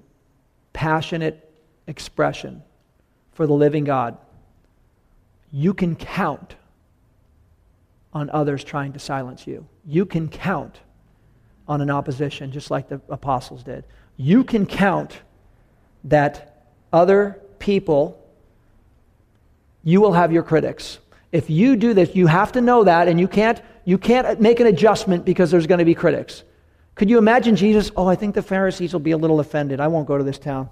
[0.72, 1.48] passionate
[1.86, 2.62] expression
[3.32, 4.16] for the living God,
[5.50, 6.54] you can count
[8.12, 9.66] on others trying to silence you.
[9.86, 10.80] You can count
[11.66, 13.84] on an opposition, just like the apostles did.
[14.16, 15.20] You can count
[16.04, 18.20] that other people,
[19.82, 20.98] you will have your critics.
[21.30, 24.60] If you do this, you have to know that, and you can't, you can't make
[24.60, 26.42] an adjustment because there's going to be critics.
[26.94, 27.90] Could you imagine Jesus?
[27.96, 29.80] Oh, I think the Pharisees will be a little offended.
[29.80, 30.68] I won't go to this town.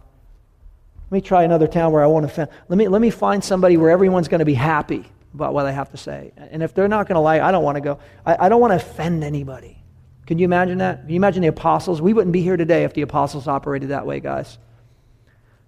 [1.10, 2.50] Let me try another town where I won't offend.
[2.68, 5.72] Let me, let me find somebody where everyone's going to be happy about what I
[5.72, 6.32] have to say.
[6.36, 7.98] And if they're not going to like, I don't want to go.
[8.26, 9.76] I, I don't want to offend anybody.
[10.26, 11.02] Can you imagine that?
[11.02, 12.00] Can you imagine the apostles?
[12.00, 14.58] We wouldn't be here today if the apostles operated that way, guys.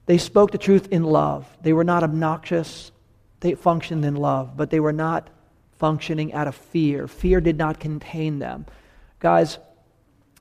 [0.06, 1.46] They spoke the truth in love.
[1.62, 2.92] They were not obnoxious.
[3.40, 5.30] They functioned in love, but they were not
[5.78, 7.08] functioning out of fear.
[7.08, 8.66] Fear did not contain them.
[9.18, 9.58] Guys,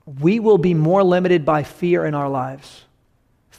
[0.06, 2.84] we will be more limited by fear in our lives.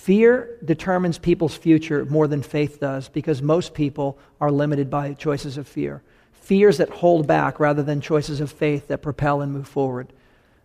[0.03, 5.57] Fear determines people's future more than faith does because most people are limited by choices
[5.57, 6.01] of fear.
[6.33, 10.11] Fears that hold back rather than choices of faith that propel and move forward.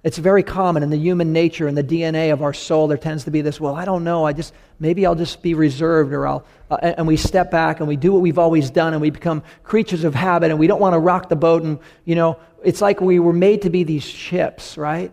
[0.02, 2.88] It's very common in the human nature and the DNA of our soul.
[2.88, 4.24] There tends to be this, well, I don't know.
[4.24, 7.86] I just, maybe I'll just be reserved or I'll, uh, and we step back and
[7.86, 10.80] we do what we've always done and we become creatures of habit and we don't
[10.80, 11.62] want to rock the boat.
[11.62, 15.12] And, you know, it's like we were made to be these ships, right?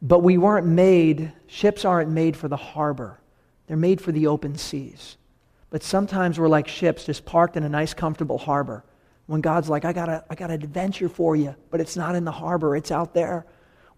[0.00, 3.18] But we weren't made, ships aren't made for the harbor,
[3.72, 5.16] they're made for the open seas.
[5.70, 8.84] But sometimes we're like ships just parked in a nice, comfortable harbor.
[9.24, 12.14] When God's like, I got, a, I got an adventure for you, but it's not
[12.14, 13.46] in the harbor, it's out there.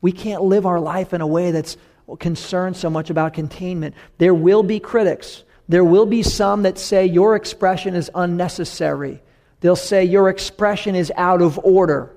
[0.00, 1.76] We can't live our life in a way that's
[2.20, 3.96] concerned so much about containment.
[4.18, 5.42] There will be critics.
[5.68, 9.24] There will be some that say your expression is unnecessary.
[9.58, 12.14] They'll say your expression is out of order.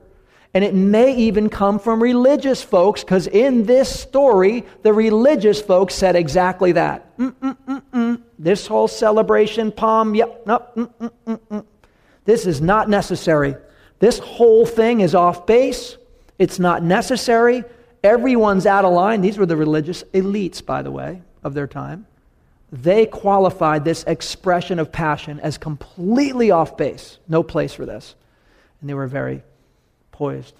[0.54, 5.94] And it may even come from religious folks, because in this story, the religious folks
[5.94, 7.18] said exactly that.
[7.18, 8.22] Mm-mm-mm-mm.
[8.40, 11.66] This whole celebration, palm, yep, nope, mm-mm-mm-mm.
[12.26, 13.56] This is not necessary.
[14.00, 15.98] This whole thing is off base.
[16.40, 17.64] It's not necessary.
[18.04, 19.22] Everyone's out of line.
[19.22, 22.06] These were the religious elites, by the way, of their time.
[22.72, 27.18] They qualified this expression of passion as completely off base.
[27.28, 28.16] No place for this.
[28.82, 29.44] And they were very
[30.18, 30.56] poised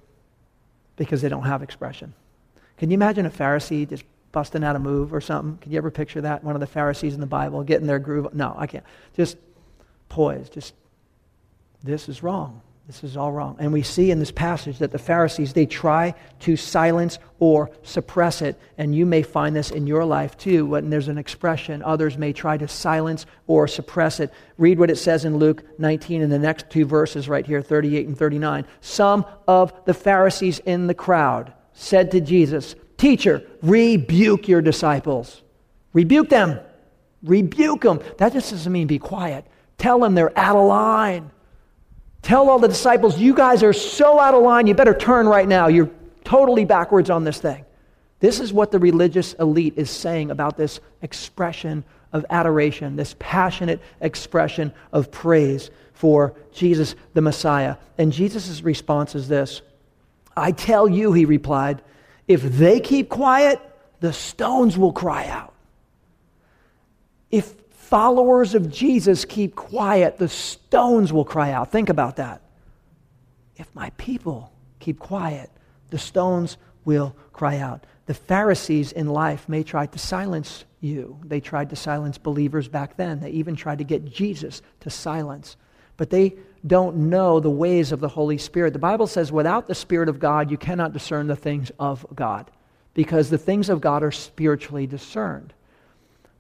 [0.98, 2.14] because they don't have expression.
[2.78, 5.58] Can you imagine a Pharisee just busting out a move or something?
[5.58, 6.44] Can you ever picture that?
[6.44, 8.32] One of the Pharisees in the Bible getting their groove?
[8.36, 8.86] No, I can't.
[9.16, 9.38] Just
[10.10, 10.54] poised.
[10.54, 10.76] Just,
[11.84, 12.62] this is wrong.
[12.88, 13.58] This is all wrong.
[13.60, 18.42] And we see in this passage that the Pharisees, they try to silence or suppress
[18.42, 18.58] it.
[18.78, 22.32] And you may find this in your life too, when there's an expression, others may
[22.32, 24.32] try to silence or suppress it.
[24.58, 28.08] Read what it says in Luke 19 in the next two verses right here, 38
[28.08, 28.66] and 39.
[28.80, 35.42] Some of the Pharisees in the crowd said to Jesus, Teacher, rebuke your disciples.
[35.92, 36.58] Rebuke them.
[37.22, 38.00] Rebuke them.
[38.18, 39.46] That just doesn't mean be quiet.
[39.78, 41.32] Tell them they're out of line.
[42.28, 45.48] Tell all the disciples, you guys are so out of line, you better turn right
[45.48, 45.68] now.
[45.68, 45.90] You're
[46.26, 47.64] totally backwards on this thing.
[48.20, 53.82] This is what the religious elite is saying about this expression of adoration, this passionate
[54.02, 57.78] expression of praise for Jesus the Messiah.
[57.98, 59.62] And Jesus' response is this
[60.36, 61.82] I tell you, he replied,
[62.28, 63.62] if they keep quiet,
[64.02, 65.54] the stones will cry out.
[67.32, 71.72] If followers of Jesus keep quiet, the stones will cry out.
[71.72, 72.42] Think about that.
[73.56, 75.50] If my people keep quiet,
[75.90, 77.86] the stones will cry out.
[78.06, 81.18] The Pharisees in life may try to silence you.
[81.24, 83.22] They tried to silence believers back then.
[83.22, 85.56] They even tried to get Jesus to silence.
[85.96, 86.36] But they
[86.66, 88.74] don't know the ways of the Holy Spirit.
[88.74, 92.52] The Bible says, without the Spirit of God, you cannot discern the things of God,
[92.94, 95.54] because the things of God are spiritually discerned.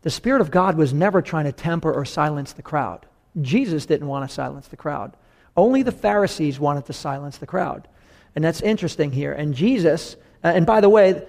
[0.08, 3.06] The Spirit of God was never trying to temper or silence the crowd.
[3.42, 5.18] Jesus didn't want to silence the crowd.
[5.58, 7.90] Only the Pharisees wanted to silence the crowd.
[8.34, 9.34] And that's interesting here.
[9.34, 11.28] And Jesus, uh, and by the way,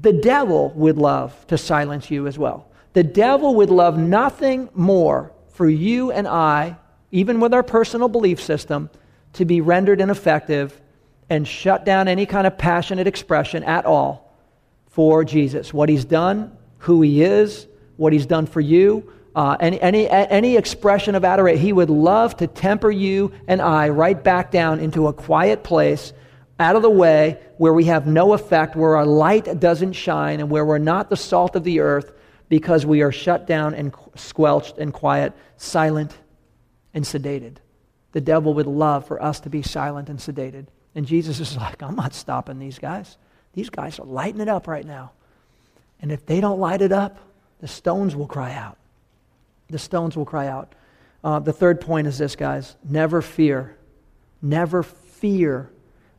[0.00, 2.70] the devil would love to silence you as well.
[2.92, 6.76] The devil would love nothing more for you and I,
[7.10, 8.88] even with our personal belief system,
[9.32, 10.80] to be rendered ineffective
[11.28, 14.32] and shut down any kind of passionate expression at all
[14.90, 15.74] for Jesus.
[15.74, 17.66] What he's done, who he is,
[17.96, 21.60] what he's done for you, uh, any, any, any expression of adoration.
[21.60, 26.12] He would love to temper you and I right back down into a quiet place,
[26.58, 30.48] out of the way, where we have no effect, where our light doesn't shine, and
[30.48, 32.12] where we're not the salt of the earth
[32.48, 36.16] because we are shut down and squelched and quiet, silent
[36.94, 37.56] and sedated.
[38.12, 40.66] The devil would love for us to be silent and sedated.
[40.94, 43.18] And Jesus is like, I'm not stopping these guys.
[43.52, 45.12] These guys are lighting it up right now.
[46.06, 47.18] And if they don't light it up,
[47.60, 48.78] the stones will cry out.
[49.70, 50.72] The stones will cry out.
[51.24, 53.76] Uh, the third point is this, guys never fear.
[54.40, 55.68] Never fear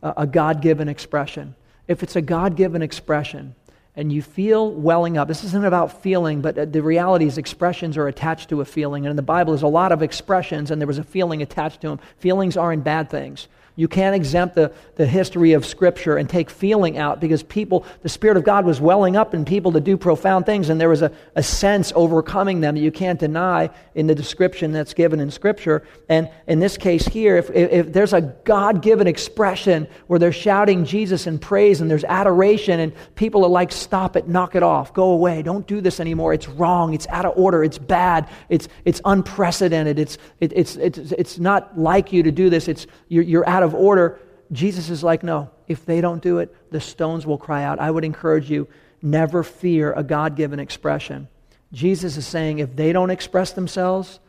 [0.04, 1.56] a, a God given expression.
[1.88, 3.56] If it's a God given expression,
[3.96, 5.30] and you feel welling up.
[5.30, 9.06] This isn't about feeling, but uh, the reality is expressions are attached to a feeling.
[9.06, 11.80] And in the Bible, there's a lot of expressions, and there was a feeling attached
[11.80, 12.00] to them.
[12.18, 13.48] Feelings aren't bad things.
[13.78, 18.10] You can't exempt the, the history of Scripture and take feeling out because people, the
[18.10, 21.04] Spirit of God was welling up in people to do profound things, and there was
[21.04, 25.30] a, a sense overcoming them that you can't deny in the description that's given in
[25.30, 25.84] Scripture.
[26.10, 30.32] And in this case here, if, if, if there's a God given expression where they're
[30.32, 34.64] shouting Jesus in praise and there's adoration, and people are like, stop it, knock it
[34.64, 38.28] off, go away, don't do this anymore, it's wrong, it's out of order, it's bad,
[38.50, 42.88] it's, it's unprecedented, it's, it, it's, it's, it's not like you to do this, it's,
[43.08, 44.20] you're, you're out of of order,
[44.52, 47.80] Jesus is like, no, if they don't do it, the stones will cry out.
[47.80, 48.68] I would encourage you,
[49.02, 51.28] never fear a God given expression.
[51.72, 54.20] Jesus is saying, if they don't express themselves,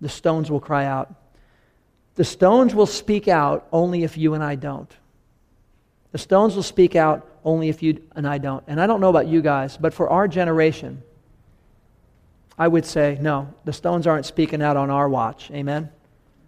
[0.00, 1.14] the stones will cry out.
[2.16, 4.90] The stones will speak out only if you and I don't.
[6.10, 8.62] The stones will speak out only if you and I don't.
[8.66, 11.02] And I don't know about you guys, but for our generation,
[12.58, 15.50] I would say, no, the stones aren't speaking out on our watch.
[15.52, 15.88] Amen?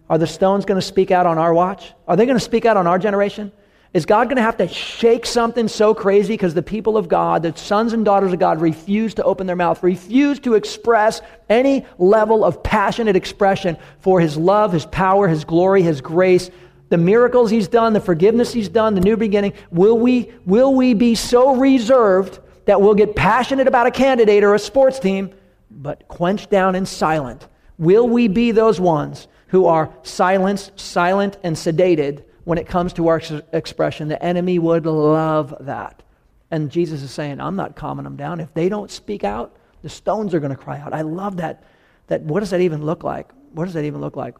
[0.09, 1.93] Are the stones going to speak out on our watch?
[2.07, 3.51] Are they going to speak out on our generation?
[3.95, 7.43] Is God going to have to shake something so crazy because the people of God,
[7.43, 11.85] the sons and daughters of God, refuse to open their mouth, refuse to express any
[11.97, 16.51] level of passionate expression for His love, His power, His glory, His grace,
[16.89, 19.53] the miracles He's done, the forgiveness He's done, the new beginning?
[19.71, 24.55] Will we, will we be so reserved that we'll get passionate about a candidate or
[24.55, 25.33] a sports team,
[25.71, 27.47] but quenched down and silent?
[27.77, 33.07] Will we be those ones who are silenced, silent, and sedated when it comes to
[33.07, 33.21] our
[33.53, 34.09] expression.
[34.09, 36.03] The enemy would love that.
[36.51, 38.41] And Jesus is saying, I'm not calming them down.
[38.41, 40.93] If they don't speak out, the stones are going to cry out.
[40.93, 41.63] I love that.
[42.07, 43.31] That what does that even look like?
[43.53, 44.35] What does that even look like?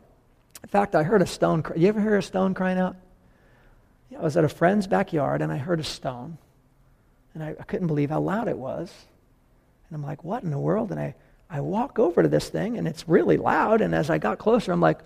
[0.64, 1.64] In fact, I heard a stone.
[1.64, 1.78] Cry.
[1.78, 2.98] You ever hear a stone crying out?
[4.20, 6.38] I was at a friend's backyard and I heard a stone,
[7.34, 8.92] and I, I couldn't believe how loud it was.
[9.88, 10.92] And I'm like, what in the world?
[10.92, 11.16] And I
[11.50, 13.82] I walk over to this thing and it's really loud.
[13.82, 15.00] And as I got closer, I'm like,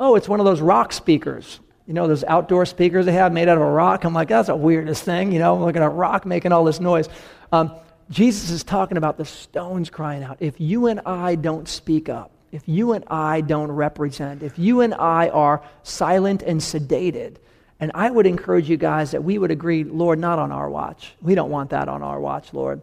[0.00, 1.60] oh, it's one of those rock speakers.
[1.86, 4.04] You know, those outdoor speakers they have made out of a rock.
[4.04, 5.32] I'm like, that's the weirdest thing.
[5.32, 7.08] You know, I'm looking at a rock making all this noise.
[7.52, 7.72] Um,
[8.10, 10.38] Jesus is talking about the stones crying out.
[10.40, 14.80] If you and I don't speak up, if you and I don't represent, if you
[14.80, 17.36] and I are silent and sedated,
[17.80, 21.14] and I would encourage you guys that we would agree, Lord, not on our watch.
[21.20, 22.80] We don't want that on our watch, Lord.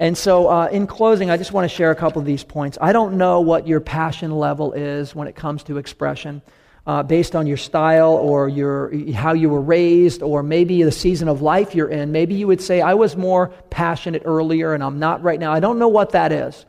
[0.00, 2.78] And so, uh, in closing, I just want to share a couple of these points.
[2.80, 6.40] I don't know what your passion level is when it comes to expression,
[6.86, 11.26] uh, based on your style or your, how you were raised, or maybe the season
[11.26, 12.12] of life you're in.
[12.12, 15.52] Maybe you would say, I was more passionate earlier and I'm not right now.
[15.52, 16.64] I don't know what that is.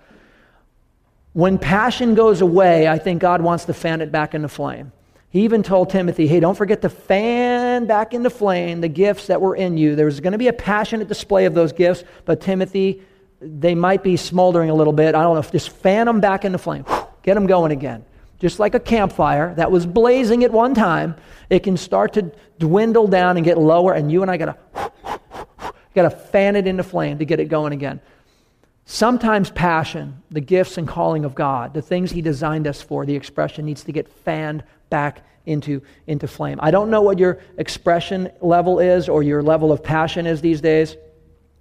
[1.33, 4.91] When passion goes away, I think God wants to fan it back into flame.
[5.29, 9.39] He even told Timothy, hey, don't forget to fan back into flame the gifts that
[9.39, 9.95] were in you.
[9.95, 13.03] There's going to be a passionate display of those gifts, but Timothy,
[13.41, 15.15] they might be smoldering a little bit.
[15.15, 15.49] I don't know.
[15.49, 16.85] Just fan them back into flame.
[17.23, 18.05] Get them going again.
[18.39, 21.15] Just like a campfire that was blazing at one time,
[21.49, 24.91] it can start to dwindle down and get lower, and you and I got to
[25.95, 27.99] got to fan it into flame to get it going again.
[28.85, 33.15] Sometimes passion, the gifts and calling of God, the things He designed us for, the
[33.15, 36.59] expression needs to get fanned back into, into flame.
[36.61, 40.61] I don't know what your expression level is or your level of passion is these
[40.61, 40.95] days.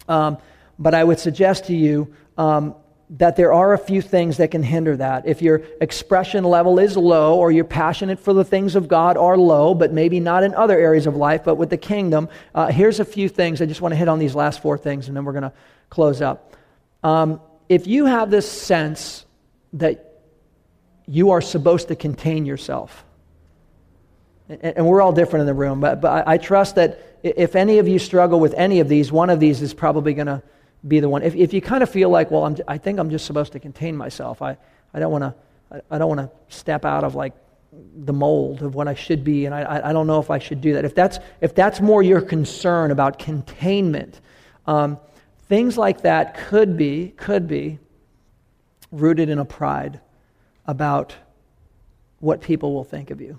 [0.08, 0.38] Um,
[0.78, 2.74] but I would suggest to you um,
[3.10, 5.26] that there are a few things that can hinder that.
[5.26, 9.36] If your expression level is low or you're passionate for the things of God are
[9.36, 13.00] low, but maybe not in other areas of life, but with the kingdom, uh, here's
[13.00, 13.62] a few things.
[13.62, 15.52] I just want to hit on these last four things and then we're going to
[15.88, 16.54] close up.
[17.02, 19.24] Um, if you have this sense
[19.74, 20.22] that
[21.06, 23.04] you are supposed to contain yourself,
[24.50, 27.56] and, and we're all different in the room, but, but I, I trust that if
[27.56, 30.42] any of you struggle with any of these, one of these is probably going to
[30.86, 31.22] be the one.
[31.22, 33.60] If, if you kind of feel like, well, I'm, I think I'm just supposed to
[33.60, 34.56] contain myself, I,
[34.94, 35.34] I don't want to
[35.90, 37.34] I don't want to step out of like
[38.04, 40.60] the mold of what I should be, and I, I don't know if I should
[40.60, 40.84] do that.
[40.84, 44.20] If that's, if that's more your concern about containment,
[44.66, 44.98] um,
[45.48, 47.78] things like that could be, could be
[48.90, 50.00] rooted in a pride
[50.66, 51.14] about
[52.20, 53.38] what people will think of you.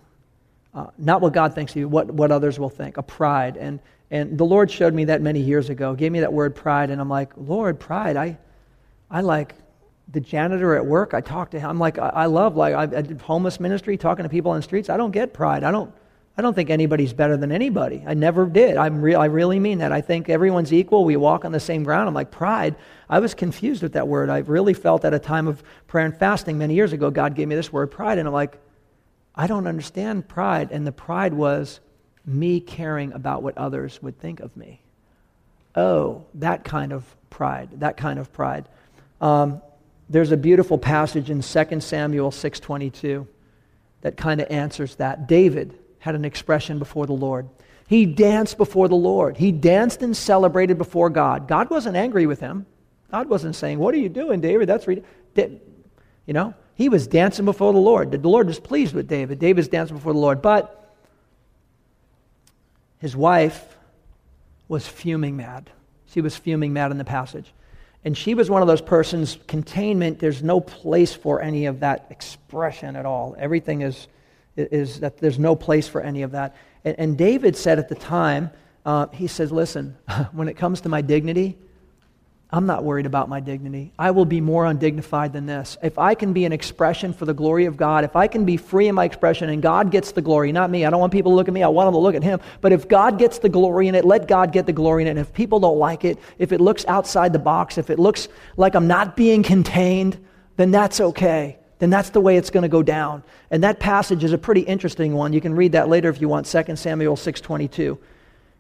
[0.74, 3.58] Uh, not what God thinks of you, what, what others will think, a pride.
[3.58, 3.80] And,
[4.12, 7.00] and the Lord showed me that many years ago, gave me that word pride, and
[7.00, 8.38] I'm like, Lord, pride, I,
[9.10, 9.56] I like
[10.12, 11.70] the janitor at work, I talk to him.
[11.70, 14.58] I'm like, I, I love, like, I, I, did homeless ministry, talking to people on
[14.58, 14.90] the streets.
[14.90, 15.64] I don't get pride.
[15.64, 15.94] I don't,
[16.36, 18.04] I don't think anybody's better than anybody.
[18.08, 18.78] I never did.
[18.78, 19.92] I'm re- I really mean that.
[19.92, 21.06] I think everyone's equal.
[21.06, 22.08] We walk on the same ground.
[22.08, 22.76] I'm like, pride.
[23.10, 24.30] I was confused with that word.
[24.30, 27.48] I really felt at a time of prayer and fasting many years ago, God gave
[27.48, 28.18] me this word, pride.
[28.18, 28.60] And I'm like,
[29.36, 30.70] I don't understand pride.
[30.72, 31.82] And the pride was
[32.26, 34.82] me caring about what others would think of me.
[35.76, 37.70] Oh, that kind of pride.
[37.80, 38.68] That kind of pride.
[39.22, 39.62] Um,
[40.10, 43.28] there's a beautiful passage in 2 Samuel 6:22
[44.02, 45.28] that kind of answers that.
[45.28, 47.48] David had an expression before the Lord.
[47.88, 49.38] He danced before the Lord.
[49.38, 51.48] He danced and celebrated before God.
[51.48, 52.66] God wasn't angry with him.
[53.12, 54.68] God wasn't saying, "What are you doing, David?
[54.68, 55.04] That's re-.
[55.36, 58.12] you know, he was dancing before the Lord.
[58.12, 59.40] The Lord was pleased with David.
[59.40, 60.79] David's dancing before the Lord, but
[63.00, 63.78] his wife
[64.68, 65.70] was fuming mad.
[66.08, 67.52] She was fuming mad in the passage.
[68.06, 72.08] And she was one of those persons, containment, there's no place for any of that
[72.10, 73.36] expression at all.
[73.38, 74.08] Everything is,
[74.56, 76.56] is that there's no place for any of that.
[76.86, 78.52] And, and David said at the time,
[78.86, 79.98] uh, he says, Listen,
[80.32, 81.58] when it comes to my dignity,
[82.52, 83.94] I'm not worried about my dignity.
[84.00, 85.78] I will be more undignified than this.
[85.84, 88.58] If I can be an expression for the glory of God, if I can be
[88.58, 90.84] free in my expression and God gets the glory, not me.
[90.84, 91.62] I don't want people to look at me.
[91.62, 92.40] I want them to look at Him.
[92.60, 95.12] But if God gets the glory in it, let God get the glory in it.
[95.12, 98.28] And if people don't like it, if it looks outside the box, if it looks
[98.58, 100.18] like I'm not being contained,
[100.58, 101.60] then that's okay.
[101.78, 103.24] Then that's the way it's going to go down.
[103.52, 105.34] And that passage is a pretty interesting one.
[105.34, 108.00] You can read that later if you want, 2 Samuel 6.22.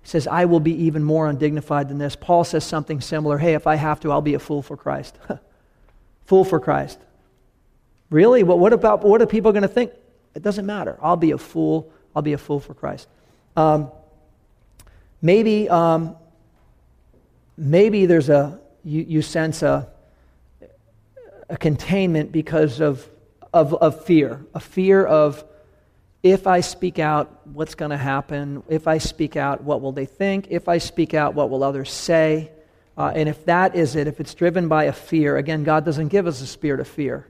[0.03, 2.15] Says, I will be even more undignified than this.
[2.15, 3.37] Paul says something similar.
[3.37, 5.17] Hey, if I have to, I'll be a fool for Christ.
[6.25, 6.99] fool for Christ.
[8.09, 8.43] Really?
[8.43, 9.91] But what about what are people going to think?
[10.33, 10.97] It doesn't matter.
[11.01, 11.91] I'll be a fool.
[12.15, 13.07] I'll be a fool for Christ.
[13.55, 13.91] Um,
[15.21, 16.15] maybe, um,
[17.57, 19.87] maybe there's a you, you sense a,
[21.49, 23.07] a containment because of,
[23.53, 25.43] of, of fear, a fear of
[26.23, 28.63] if I speak out, what's going to happen?
[28.67, 30.47] If I speak out, what will they think?
[30.49, 32.51] If I speak out, what will others say?
[32.97, 36.09] Uh, and if that is it, if it's driven by a fear, again, God doesn't
[36.09, 37.27] give us a spirit of fear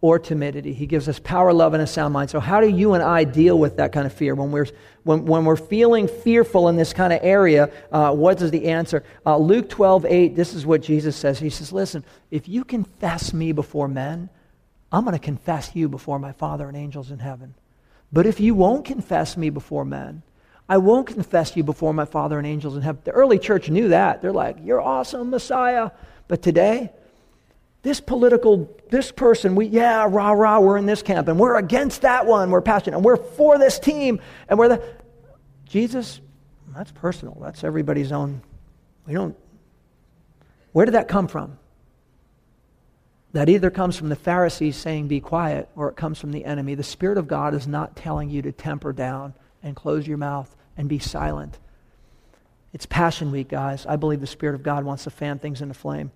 [0.00, 0.72] or timidity.
[0.72, 2.30] He gives us power, love, and a sound mind.
[2.30, 4.34] So, how do you and I deal with that kind of fear?
[4.34, 4.66] When we're,
[5.04, 9.04] when, when we're feeling fearful in this kind of area, uh, what is the answer?
[9.24, 11.38] Uh, Luke 12, 8, this is what Jesus says.
[11.38, 14.28] He says, Listen, if you confess me before men,
[14.92, 17.54] I'm going to confess you before my Father and angels in heaven.
[18.12, 20.22] But if you won't confess me before men,
[20.68, 23.02] I won't confess you before my Father and angels in heaven.
[23.04, 24.22] The early church knew that.
[24.22, 25.90] They're like, You're awesome, Messiah.
[26.28, 26.92] But today,
[27.82, 32.02] this political, this person, we, yeah, rah, rah, we're in this camp, and we're against
[32.02, 34.82] that one, we're passionate, and we're for this team, and we're the.
[35.66, 36.20] Jesus,
[36.74, 37.36] that's personal.
[37.40, 38.42] That's everybody's own.
[39.06, 39.36] We don't.
[40.72, 41.58] Where did that come from?
[43.32, 46.74] That either comes from the Pharisees saying, be quiet, or it comes from the enemy.
[46.74, 50.54] The Spirit of God is not telling you to temper down and close your mouth
[50.76, 51.58] and be silent.
[52.72, 53.86] It's Passion Week, guys.
[53.86, 56.10] I believe the Spirit of God wants to fan things into flame.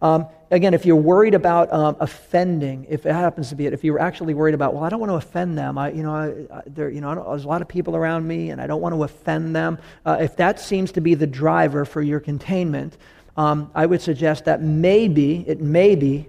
[0.00, 3.82] Um, again, if you're worried about um, offending, if it happens to be it, if
[3.82, 6.58] you're actually worried about, well, I don't want to offend them, I, you know, I,
[6.58, 8.94] I, there, you know, there's a lot of people around me, and I don't want
[8.94, 9.78] to offend them.
[10.06, 12.96] Uh, if that seems to be the driver for your containment,
[13.36, 16.28] um, I would suggest that maybe it may be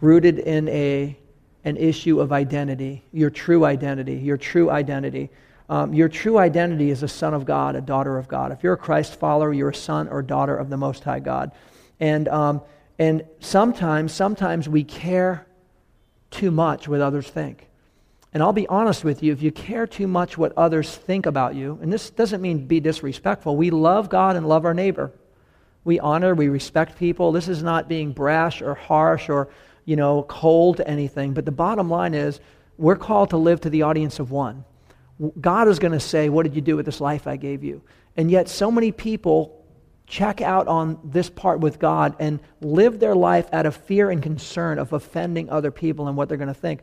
[0.00, 1.16] rooted in a,
[1.64, 5.30] an issue of identity, your true identity, your true identity.
[5.68, 8.52] Um, your true identity is a son of God, a daughter of God.
[8.52, 11.50] If you're a Christ follower, you're a son or daughter of the Most High God.
[11.98, 12.60] And, um,
[12.98, 15.46] and sometimes, sometimes we care
[16.30, 17.66] too much what others think.
[18.32, 21.54] And I'll be honest with you, if you care too much what others think about
[21.54, 25.10] you, and this doesn't mean be disrespectful, we love God and love our neighbor.
[25.84, 27.32] We honor, we respect people.
[27.32, 29.48] This is not being brash or harsh or
[29.86, 31.32] you know, cold to anything.
[31.32, 32.40] But the bottom line is,
[32.76, 34.64] we're called to live to the audience of one.
[35.40, 37.80] God is going to say, What did you do with this life I gave you?
[38.18, 39.64] And yet, so many people
[40.06, 44.22] check out on this part with God and live their life out of fear and
[44.22, 46.82] concern of offending other people and what they're going to think,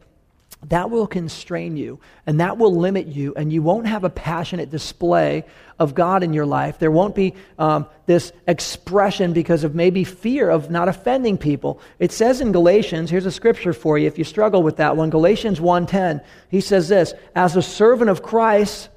[0.69, 4.69] that will constrain you and that will limit you, and you won't have a passionate
[4.69, 5.43] display
[5.79, 6.79] of God in your life.
[6.79, 11.81] There won't be um, this expression because of maybe fear of not offending people.
[11.99, 15.09] It says in Galatians, here's a scripture for you if you struggle with that one.
[15.09, 18.89] Galatians 1.10, he says this, As a servant of Christ,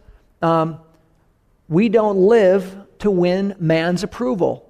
[0.43, 0.79] um,
[1.69, 4.66] we don't live to win man's approval.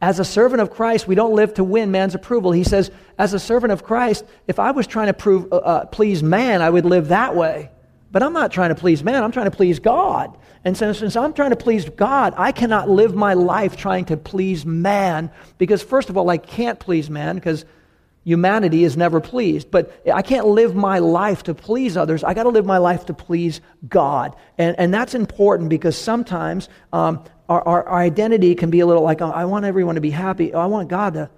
[0.00, 2.52] As a servant of Christ, we don't live to win man's approval.
[2.52, 5.84] He says, as a servant of Christ, if I was trying to prove, uh, uh,
[5.86, 7.70] please man, I would live that way.
[8.10, 10.36] But I'm not trying to please man, I'm trying to please God.
[10.64, 14.16] And so, since I'm trying to please God, I cannot live my life trying to
[14.16, 17.64] please man because, first of all, I can't please man because
[18.24, 19.70] humanity is never pleased.
[19.70, 22.22] But I can't live my life to please others.
[22.22, 24.36] I got to live my life to please God.
[24.58, 29.02] And, and that's important because sometimes um, our, our, our, identity can be a little
[29.02, 30.54] like, oh, I want everyone to be happy.
[30.54, 31.28] Oh, I want God to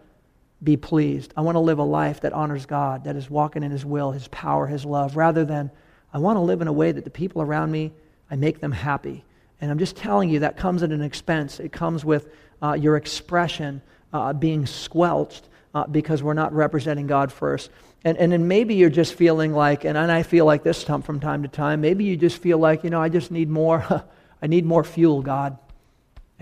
[0.62, 1.32] be pleased.
[1.38, 4.12] I want to live a life that honors God, that is walking in His will,
[4.12, 5.70] His power, His love, rather than
[6.12, 7.92] I want to live in a way that the people around me,
[8.30, 9.24] I make them happy.
[9.62, 11.58] And I'm just telling you, that comes at an expense.
[11.58, 12.28] It comes with
[12.60, 13.80] uh, your expression
[14.12, 17.70] uh, being squelched uh, because we're not representing God first.
[18.04, 21.20] And, and then maybe you're just feeling like, and, and I feel like this from
[21.20, 24.04] time to time, maybe you just feel like, you know, I just need more,
[24.42, 25.56] I need more fuel, God.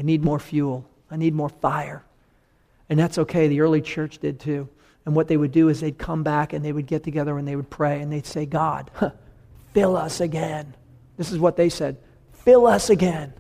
[0.01, 0.87] I need more fuel.
[1.11, 2.03] I need more fire.
[2.89, 3.49] And that's okay.
[3.49, 4.67] The early church did too.
[5.05, 7.47] And what they would do is they'd come back and they would get together and
[7.47, 8.91] they would pray and they'd say, God,
[9.75, 10.75] fill us again.
[11.19, 11.99] This is what they said
[12.33, 13.35] fill us again.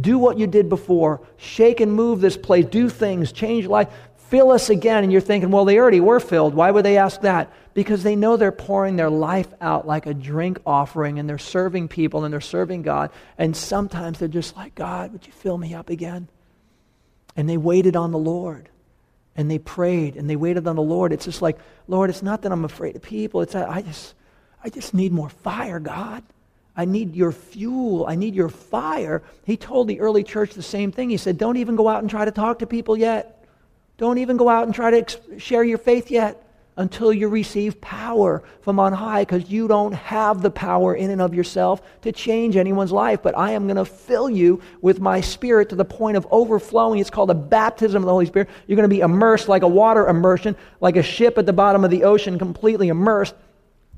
[0.00, 1.20] Do what you did before.
[1.36, 2.64] Shake and move this place.
[2.64, 3.30] Do things.
[3.32, 3.88] Change life
[4.30, 5.02] fill us again.
[5.02, 6.54] And you're thinking, well, they already were filled.
[6.54, 7.52] Why would they ask that?
[7.74, 11.88] Because they know they're pouring their life out like a drink offering and they're serving
[11.88, 13.10] people and they're serving God.
[13.36, 16.28] And sometimes they're just like, God, would you fill me up again?
[17.36, 18.68] And they waited on the Lord
[19.36, 21.12] and they prayed and they waited on the Lord.
[21.12, 21.58] It's just like,
[21.88, 23.42] Lord, it's not that I'm afraid of people.
[23.42, 24.14] It's that I just,
[24.62, 26.22] I just need more fire, God.
[26.76, 28.06] I need your fuel.
[28.06, 29.22] I need your fire.
[29.44, 31.10] He told the early church the same thing.
[31.10, 33.39] He said, Don't even go out and try to talk to people yet.
[34.00, 36.42] Don't even go out and try to ex- share your faith yet
[36.78, 41.20] until you receive power from on high because you don't have the power in and
[41.20, 43.22] of yourself to change anyone's life.
[43.22, 46.98] But I am going to fill you with my spirit to the point of overflowing.
[46.98, 48.48] It's called a baptism of the Holy Spirit.
[48.66, 51.84] You're going to be immersed like a water immersion, like a ship at the bottom
[51.84, 53.34] of the ocean, completely immersed.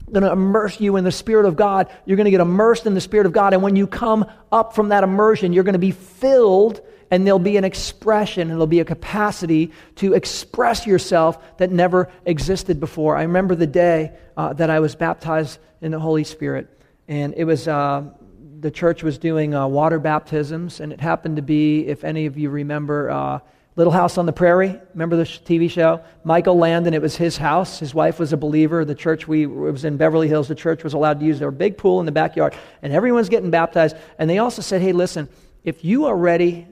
[0.09, 1.89] I'm going to immerse you in the Spirit of God.
[2.07, 3.53] You're going to get immersed in the Spirit of God.
[3.55, 6.81] And when you come up from that immersion, you're going to be filled
[7.13, 12.11] and there'll be an expression and there'll be a capacity to express yourself that never
[12.25, 13.17] existed before.
[13.17, 16.69] I remember the day uh, that I was baptized in the Holy Spirit,
[17.07, 17.69] and it was.
[17.69, 18.11] Uh,
[18.61, 22.39] the church was doing uh, water baptisms, and it happened to be, if any of
[22.39, 23.41] you remember, uh,
[23.75, 24.81] Little House on the Prairie.
[24.95, 26.01] Remember the TV show?
[26.23, 27.81] Michael Landon, it was his house.
[27.81, 28.85] His wife was a believer.
[28.85, 30.47] The church, we, it was in Beverly Hills.
[30.47, 33.51] The church was allowed to use their big pool in the backyard, and everyone's getting
[33.51, 33.97] baptized.
[34.17, 35.29] And they also said, hey, listen,
[35.65, 36.69] if you are ready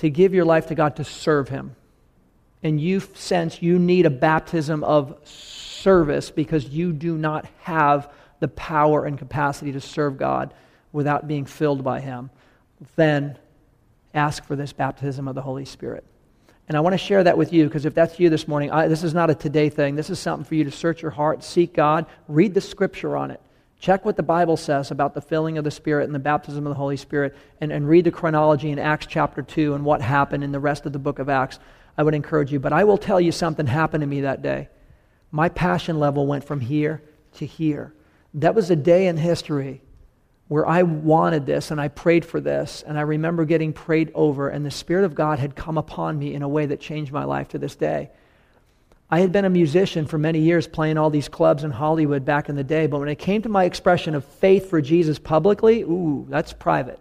[0.00, 1.76] to give your life to God to serve Him.
[2.62, 8.48] And you sense you need a baptism of service because you do not have the
[8.48, 10.54] power and capacity to serve God
[10.92, 12.30] without being filled by Him,
[12.96, 13.38] then
[14.14, 16.04] ask for this baptism of the Holy Spirit.
[16.66, 18.88] And I want to share that with you because if that's you this morning, I,
[18.88, 19.96] this is not a today thing.
[19.96, 23.30] This is something for you to search your heart, seek God, read the scripture on
[23.30, 23.40] it.
[23.80, 26.70] Check what the Bible says about the filling of the Spirit and the baptism of
[26.70, 30.44] the Holy Spirit, and, and read the chronology in Acts chapter 2 and what happened
[30.44, 31.58] in the rest of the book of Acts.
[31.96, 32.60] I would encourage you.
[32.60, 34.68] But I will tell you something happened to me that day.
[35.30, 37.02] My passion level went from here
[37.34, 37.94] to here.
[38.34, 39.80] That was a day in history
[40.48, 44.48] where I wanted this and I prayed for this, and I remember getting prayed over,
[44.48, 47.24] and the Spirit of God had come upon me in a way that changed my
[47.24, 48.10] life to this day.
[49.10, 52.48] I had been a musician for many years, playing all these clubs in Hollywood back
[52.48, 55.82] in the day, but when it came to my expression of faith for Jesus publicly,
[55.82, 57.00] ooh, that's private.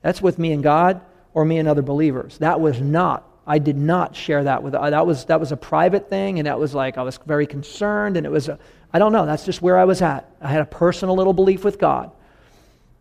[0.00, 1.02] That's with me and God
[1.34, 2.38] or me and other believers.
[2.38, 3.28] That was not.
[3.46, 4.74] I did not share that with.
[4.74, 7.46] Uh, that was that was a private thing, and that was like I was very
[7.46, 8.48] concerned, and it was.
[8.92, 9.26] I don't know.
[9.26, 10.28] That's just where I was at.
[10.40, 12.10] I had a personal little belief with God.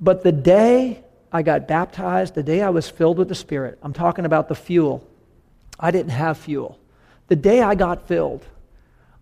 [0.02, 3.94] But the day I got baptized, the day I was filled with the Spirit, I'm
[3.94, 5.08] talking about the fuel.
[5.80, 6.78] I didn't have fuel.
[7.28, 8.46] The day I got filled,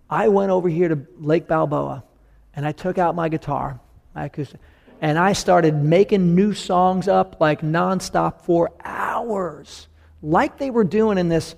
[0.10, 2.04] I went over here to Lake Balboa
[2.56, 3.80] and I took out my guitar,
[4.14, 4.60] my acoustic,
[5.02, 9.88] and I started making new songs up like nonstop for hours,
[10.22, 11.56] like they were doing in this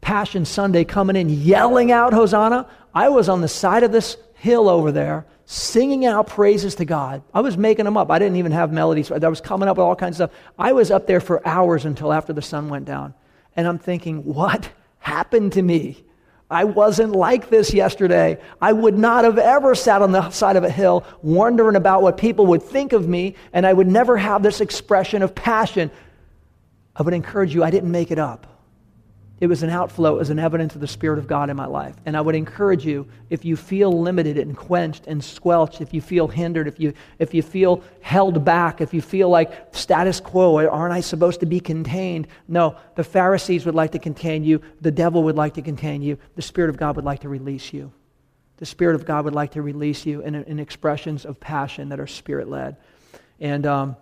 [0.00, 2.68] Passion Sunday coming in, yelling out Hosanna.
[2.94, 7.22] I was on the side of this hill over there, singing out praises to God.
[7.34, 8.10] I was making them up.
[8.10, 9.10] I didn't even have melodies.
[9.10, 10.40] I was coming up with all kinds of stuff.
[10.58, 13.14] I was up there for hours until after the sun went down.
[13.56, 14.68] And I'm thinking, what
[15.06, 16.02] happened to me?
[16.50, 18.38] I wasn't like this yesterday.
[18.60, 22.16] I would not have ever sat on the side of a hill wondering about what
[22.16, 25.90] people would think of me, and I would never have this expression of passion.
[26.94, 28.46] I would encourage you, I didn't make it up.
[29.38, 31.94] It was an outflow, as an evidence of the Spirit of God in my life.
[32.06, 36.00] And I would encourage you, if you feel limited and quenched and squelched, if you
[36.00, 40.66] feel hindered, if you, if you feel held back, if you feel like status quo,
[40.66, 42.28] aren't I supposed to be contained?
[42.48, 44.62] No, the Pharisees would like to contain you.
[44.80, 46.16] The devil would like to contain you.
[46.34, 47.92] The Spirit of God would like to release you.
[48.56, 52.00] The Spirit of God would like to release you in, in expressions of passion that
[52.00, 52.76] are Spirit led.
[53.38, 53.96] And, um,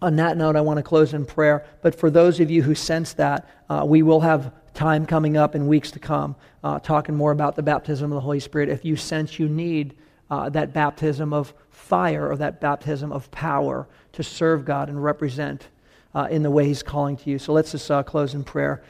[0.00, 1.64] on that note, I want to close in prayer.
[1.80, 5.54] But for those of you who sense that, uh, we will have time coming up
[5.54, 8.68] in weeks to come uh, talking more about the baptism of the Holy Spirit.
[8.68, 9.94] If you sense you need
[10.30, 15.68] uh, that baptism of fire or that baptism of power to serve God and represent
[16.14, 17.38] uh, in the way He's calling to you.
[17.38, 18.82] So let's just uh, close in prayer.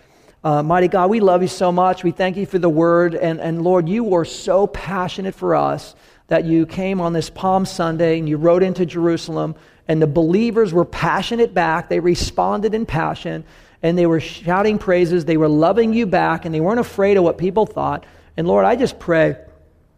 [0.44, 2.02] Uh, mighty God, we love you so much.
[2.02, 3.14] We thank you for the word.
[3.14, 5.94] And, and Lord, you were so passionate for us
[6.26, 9.54] that you came on this Palm Sunday and you rode into Jerusalem
[9.88, 11.88] and the believers were passionate back.
[11.88, 13.44] They responded in passion,
[13.82, 15.24] and they were shouting praises.
[15.24, 18.04] They were loving you back, and they weren't afraid of what people thought.
[18.36, 19.36] And Lord, I just pray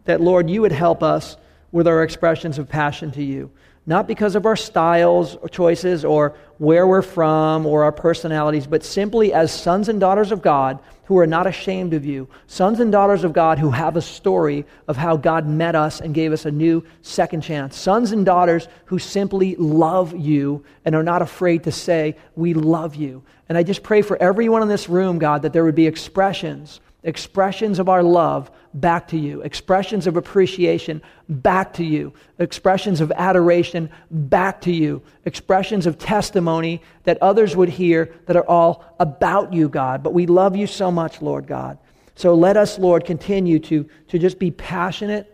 [0.05, 1.37] that, Lord, you would help us
[1.72, 3.51] with our expressions of passion to you
[3.87, 8.82] not because of our styles or choices or where we're from or our personalities, but
[8.82, 12.26] simply as sons and daughters of God who are not ashamed of you.
[12.47, 16.14] Sons and daughters of God who have a story of how God met us and
[16.14, 17.76] gave us a new second chance.
[17.76, 22.95] Sons and daughters who simply love you and are not afraid to say, We love
[22.95, 23.22] you.
[23.51, 26.80] And I just pray for everyone in this room, God, that there would be expressions
[27.05, 33.12] expressions of our love back to you, expressions of appreciation back to you, expressions of
[33.12, 39.52] adoration back to you, expressions of testimony that others would hear that are all about
[39.52, 40.02] you, God.
[40.02, 41.78] But we love you so much, Lord God.
[42.16, 45.30] So let us, Lord, continue to, to just be passionate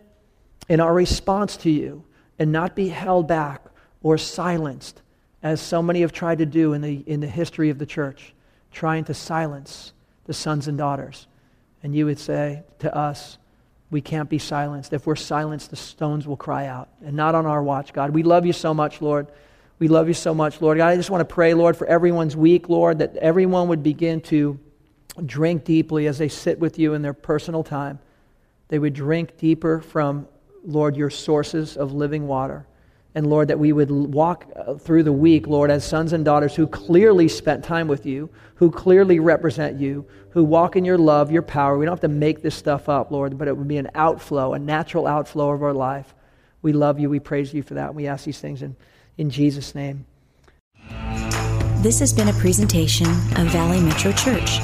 [0.67, 2.03] in our response to you
[2.37, 3.63] and not be held back
[4.03, 5.01] or silenced,
[5.41, 8.33] as so many have tried to do in the, in the history of the church,
[8.71, 9.93] trying to silence
[10.25, 11.27] the sons and daughters
[11.83, 13.37] and you would say to us,
[13.89, 14.93] we can't be silenced.
[14.93, 16.89] If we're silenced, the stones will cry out.
[17.05, 18.11] And not on our watch, God.
[18.11, 19.27] We love you so much, Lord.
[19.79, 20.77] We love you so much, Lord.
[20.77, 24.21] God, I just want to pray, Lord, for everyone's week, Lord, that everyone would begin
[24.21, 24.59] to
[25.25, 27.99] drink deeply as they sit with you in their personal time.
[28.69, 30.27] They would drink deeper from,
[30.63, 32.65] Lord, your sources of living water.
[33.13, 36.55] And Lord, that we would walk uh, through the week, Lord, as sons and daughters
[36.55, 41.31] who clearly spent time with you, who clearly represent you, who walk in your love,
[41.31, 41.77] your power.
[41.77, 44.53] We don't have to make this stuff up, Lord, but it would be an outflow,
[44.53, 46.13] a natural outflow of our life.
[46.61, 47.09] We love you.
[47.09, 47.87] We praise you for that.
[47.87, 48.75] And We ask these things in,
[49.17, 50.05] in Jesus' name.
[51.81, 54.59] This has been a presentation of Valley Metro Church.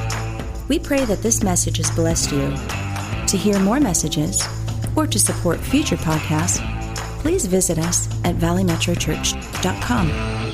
[0.69, 2.55] We pray that this message has blessed you.
[3.27, 4.47] To hear more messages
[4.95, 6.76] or to support future podcasts,
[7.19, 10.46] please visit us at valleymetrochurch.com.